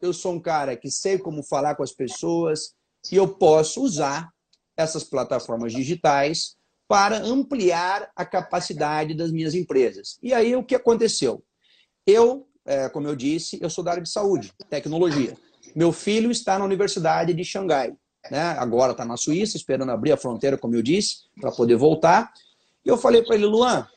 [0.02, 2.74] eu sou um cara que sei como falar com as pessoas
[3.12, 4.30] e eu posso usar
[4.78, 6.56] essas plataformas digitais
[6.88, 10.18] para ampliar a capacidade das minhas empresas.
[10.22, 11.44] E aí o que aconteceu?
[12.06, 15.36] Eu, é, como eu disse, eu sou da área de saúde, tecnologia.
[15.76, 17.94] Meu filho está na Universidade de Xangai.
[18.30, 18.42] Né?
[18.42, 22.32] Agora está na Suíça, esperando abrir a fronteira, como eu disse, para poder voltar.
[22.86, 23.88] E eu falei para ele, Luan,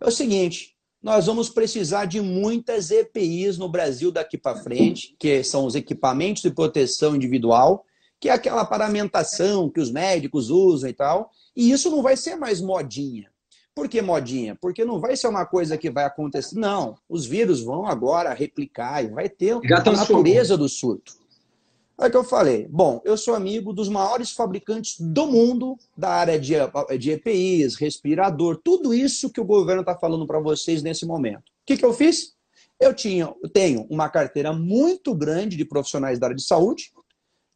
[0.00, 5.42] é o seguinte, nós vamos precisar de muitas EPIs no Brasil daqui para frente, que
[5.44, 7.84] são os equipamentos de proteção individual,
[8.20, 11.30] que é aquela paramentação que os médicos usam e tal.
[11.54, 13.30] E isso não vai ser mais modinha.
[13.74, 14.56] Por que modinha?
[14.58, 16.58] Porque não vai ser uma coisa que vai acontecer.
[16.58, 21.12] Não, os vírus vão agora replicar e vai ter a natureza do surto.
[21.98, 26.38] Aí que eu falei, bom, eu sou amigo dos maiores fabricantes do mundo da área
[26.38, 26.54] de,
[26.98, 31.38] de EPIs, respirador, tudo isso que o governo está falando para vocês nesse momento.
[31.38, 32.34] O que, que eu fiz?
[32.78, 36.92] Eu, tinha, eu tenho uma carteira muito grande de profissionais da área de saúde,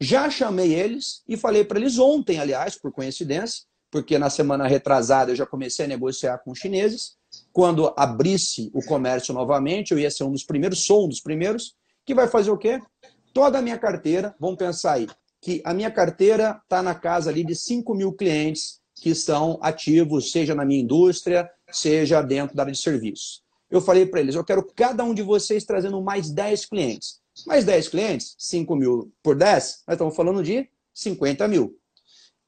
[0.01, 5.33] já chamei eles e falei para eles ontem, aliás, por coincidência, porque na semana retrasada
[5.33, 7.19] eu já comecei a negociar com os chineses.
[7.53, 11.75] Quando abrisse o comércio novamente, eu ia ser um dos primeiros, sou um dos primeiros,
[12.07, 12.81] que vai fazer o quê?
[13.33, 15.09] Toda a minha carteira, vamos pensar aí,
[15.41, 20.33] que a minha carteira está na casa ali de 5 mil clientes que são ativos,
[20.33, 23.43] seja na minha indústria, seja dentro da área de serviços.
[23.71, 27.21] Eu falei para eles, eu quero cada um de vocês trazendo mais 10 clientes.
[27.47, 31.79] Mais 10 clientes, 5 mil por 10, nós estamos falando de 50 mil.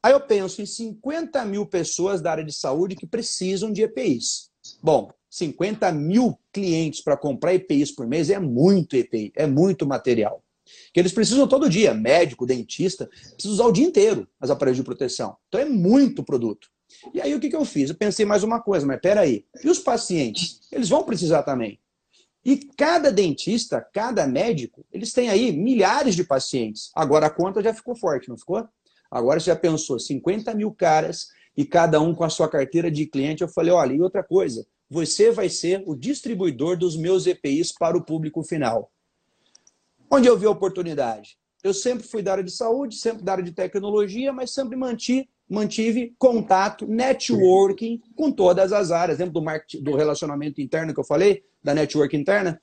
[0.02, 4.50] Aí eu penso em 50 mil pessoas da área de saúde que precisam de EPIs.
[4.82, 10.42] Bom, 50 mil clientes para comprar EPIs por mês é muito EPI, é muito material.
[10.92, 14.84] Que eles precisam todo dia, médico, dentista, precisam usar o dia inteiro as aparelhos de
[14.84, 15.36] proteção.
[15.48, 16.68] Então é muito produto.
[17.14, 17.90] E aí o que, que eu fiz?
[17.90, 20.60] Eu pensei mais uma coisa, mas peraí, e os pacientes?
[20.70, 21.80] Eles vão precisar também.
[22.44, 26.90] E cada dentista, cada médico, eles têm aí milhares de pacientes.
[26.94, 28.66] Agora a conta já ficou forte, não ficou?
[29.10, 33.06] Agora você já pensou, 50 mil caras e cada um com a sua carteira de
[33.06, 33.42] cliente.
[33.42, 37.96] Eu falei, olha, e outra coisa, você vai ser o distribuidor dos meus EPIs para
[37.96, 38.90] o público final.
[40.14, 41.38] Onde eu vi a oportunidade?
[41.64, 45.26] Eu sempre fui da área de saúde, sempre da área de tecnologia, mas sempre mantive,
[45.48, 49.18] mantive contato, networking com todas as áreas.
[49.18, 51.42] Lembra do, marketing, do relacionamento interno que eu falei?
[51.64, 52.60] Da network interna?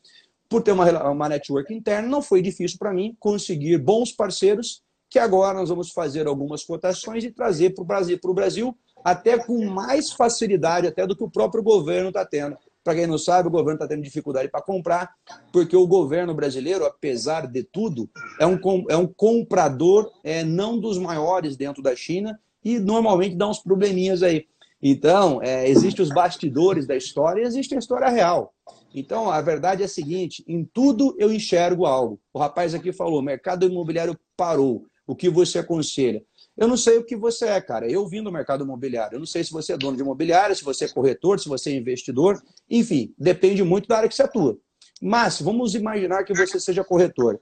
[0.47, 5.17] Por ter uma, uma network interna, não foi difícil para mim conseguir bons parceiros, que
[5.17, 10.11] agora nós vamos fazer algumas cotações e trazer para o Brasil, Brasil, até com mais
[10.11, 12.55] facilidade até do que o próprio governo está tendo.
[12.89, 15.13] Para quem não sabe, o governo está tendo dificuldade para comprar,
[15.53, 18.09] porque o governo brasileiro, apesar de tudo,
[18.39, 18.59] é um,
[18.89, 24.23] é um comprador é, não dos maiores dentro da China e normalmente dá uns probleminhas
[24.23, 24.47] aí.
[24.81, 28.55] Então, é, existem os bastidores da história e existe a história real.
[28.95, 32.19] Então, a verdade é a seguinte: em tudo eu enxergo algo.
[32.33, 34.87] O rapaz aqui falou: mercado imobiliário parou.
[35.05, 36.23] O que você aconselha?
[36.59, 37.89] Eu não sei o que você é, cara.
[37.89, 39.15] Eu vim do mercado imobiliário.
[39.15, 41.69] Eu não sei se você é dono de imobiliária, se você é corretor, se você
[41.69, 42.37] é investidor.
[42.69, 44.57] Enfim, depende muito da área que você atua.
[45.01, 47.39] Mas vamos imaginar que você seja corretor.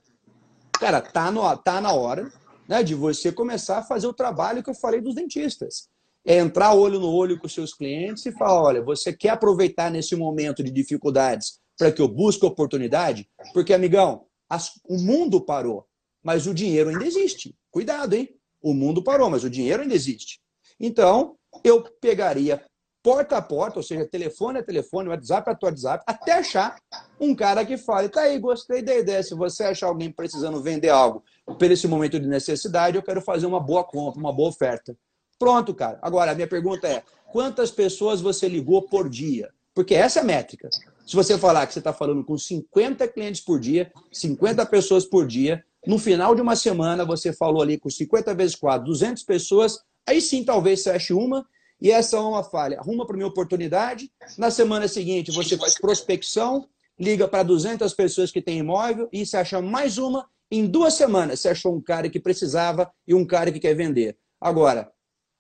[0.80, 2.32] Cara, tá, no, tá na hora
[2.70, 5.90] né, de você começar a fazer o trabalho que eu falei dos dentistas.
[6.24, 10.16] É entrar olho no olho com seus clientes e falar: olha, você quer aproveitar nesse
[10.16, 13.28] momento de dificuldades para que eu busque oportunidade?
[13.52, 15.88] Porque, amigão, as, o mundo parou,
[16.22, 17.56] mas o dinheiro ainda existe.
[17.72, 18.37] Cuidado, hein?
[18.62, 20.40] O mundo parou, mas o dinheiro ainda existe.
[20.80, 22.64] Então, eu pegaria
[23.08, 26.76] porta a porta, ou seja, telefone a telefone, WhatsApp a WhatsApp, até achar
[27.20, 30.90] um cara que fale, tá aí, gostei da ideia, se você achar alguém precisando vender
[30.90, 34.94] algo por esse momento de necessidade, eu quero fazer uma boa compra, uma boa oferta.
[35.40, 35.98] Pronto, cara.
[36.02, 37.02] Agora, a minha pergunta é,
[37.32, 39.50] quantas pessoas você ligou por dia?
[39.74, 40.70] Porque essa é a métrica.
[41.06, 45.26] Se você falar que você está falando com 50 clientes por dia, 50 pessoas por
[45.26, 49.80] dia, no final de uma semana você falou ali com 50 vezes 4, 200 pessoas,
[50.06, 51.48] aí sim talvez você ache uma
[51.80, 52.80] e essa é uma falha.
[52.80, 54.12] Arruma para minha oportunidade.
[54.38, 56.68] Na semana seguinte, você faz prospecção,
[57.00, 60.28] liga para 200 pessoas que têm imóvel e você acha mais uma.
[60.52, 64.18] Em duas semanas, você achou um cara que precisava e um cara que quer vender.
[64.42, 64.92] Agora,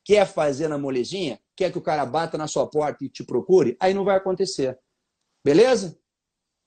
[0.05, 1.39] quer fazer na molezinha?
[1.57, 3.75] Quer que o cara bata na sua porta e te procure?
[3.79, 4.77] Aí não vai acontecer.
[5.43, 5.97] Beleza?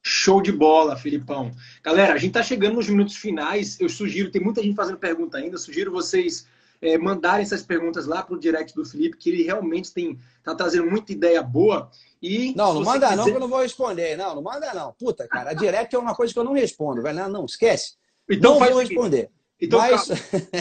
[0.03, 1.53] Show de bola, Filipão.
[1.82, 3.78] Galera, a gente está chegando nos minutos finais.
[3.78, 6.46] Eu sugiro, tem muita gente fazendo pergunta ainda, sugiro vocês
[6.80, 10.55] é, mandarem essas perguntas lá para o direct do Felipe, que ele realmente tem tá
[10.55, 11.90] trazendo muita ideia boa.
[12.22, 13.16] E não, não manda quiser...
[13.16, 14.16] não, que eu não vou responder.
[14.16, 14.92] Não, não manda não.
[14.98, 17.18] Puta, cara, a direct é uma coisa que eu não respondo, velho.
[17.18, 17.94] Não, não esquece.
[18.28, 19.30] Então, não vou responder.
[19.61, 20.09] Então, Mas...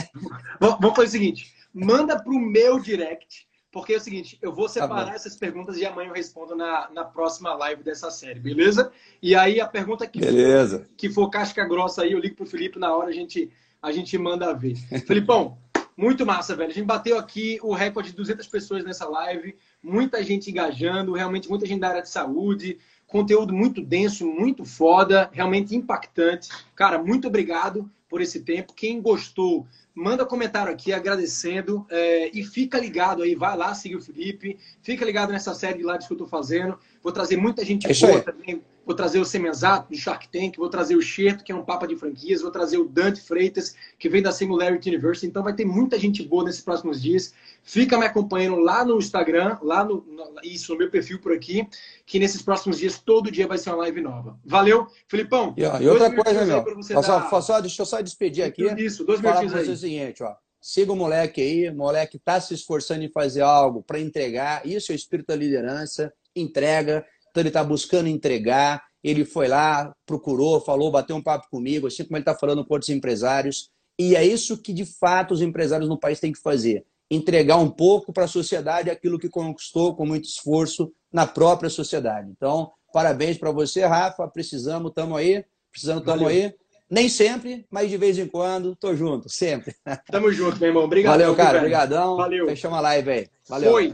[0.59, 4.65] vamos fazer o seguinte: manda para o meu direct porque é o seguinte, eu vou
[4.65, 8.39] tá separar tá essas perguntas e amanhã eu respondo na, na próxima live dessa série,
[8.39, 8.91] beleza?
[9.21, 10.79] E aí a pergunta que, beleza.
[10.79, 13.51] For, que for casca grossa aí, eu ligo pro Felipe na hora, a gente,
[13.81, 14.75] a gente manda ver.
[15.05, 15.57] Felipão,
[15.95, 16.71] muito massa, velho.
[16.71, 21.47] A gente bateu aqui o recorde de 200 pessoas nessa live, muita gente engajando, realmente
[21.47, 26.49] muita gente da área de saúde, conteúdo muito denso, muito foda, realmente impactante.
[26.75, 28.73] Cara, muito obrigado por esse tempo.
[28.73, 29.67] Quem gostou,
[29.99, 35.03] manda comentário aqui agradecendo é, e fica ligado aí, vai lá seguir o Felipe, fica
[35.03, 36.79] ligado nessa série de lives que eu estou fazendo.
[37.03, 38.63] Vou trazer muita gente é boa também.
[38.89, 41.85] Vou trazer o Semenzato do Shark Tank, vou trazer o Xerto, que é um papa
[41.85, 45.27] de franquias, vou trazer o Dante Freitas, que vem da Singularity University.
[45.27, 47.31] Então vai ter muita gente boa nesses próximos dias.
[47.61, 51.67] Fica me acompanhando lá no Instagram, lá no, no isso, no meu perfil por aqui,
[52.03, 54.39] que nesses próximos dias, todo dia vai ser uma live nova.
[54.43, 55.53] Valeu, Filipão.
[55.55, 56.65] E, e outra coisa, meu,
[56.99, 57.41] dar...
[57.43, 58.63] só, deixa eu só despedir aqui.
[58.83, 59.69] Isso, dois minutinhos aí.
[59.69, 60.33] o seguinte, ó.
[60.59, 64.65] Siga o moleque aí, o moleque está se esforçando em fazer algo para entregar.
[64.65, 67.05] Isso é o espírito da liderança, entrega.
[67.29, 68.83] Então ele está buscando entregar.
[69.03, 72.73] Ele foi lá, procurou, falou, bateu um papo comigo, assim como ele está falando com
[72.73, 73.69] outros empresários.
[73.97, 77.69] E é isso que de fato os empresários no país têm que fazer: entregar um
[77.69, 82.29] pouco para a sociedade aquilo que conquistou com muito esforço na própria sociedade.
[82.29, 84.27] Então, parabéns para você, Rafa.
[84.27, 85.45] Precisamos, estamos aí.
[85.71, 86.53] Precisando, estamos aí.
[86.89, 89.75] Nem sempre, mas de vez em quando, tô junto, sempre.
[90.09, 90.85] Tamo junto, meu irmão.
[90.85, 91.19] Obrigado.
[91.19, 91.59] Valeu, cara.
[91.59, 92.17] Obrigadão.
[92.17, 92.47] Valeu.
[92.47, 93.27] Fechamos a live aí.
[93.47, 93.71] Valeu.
[93.71, 93.93] Foi.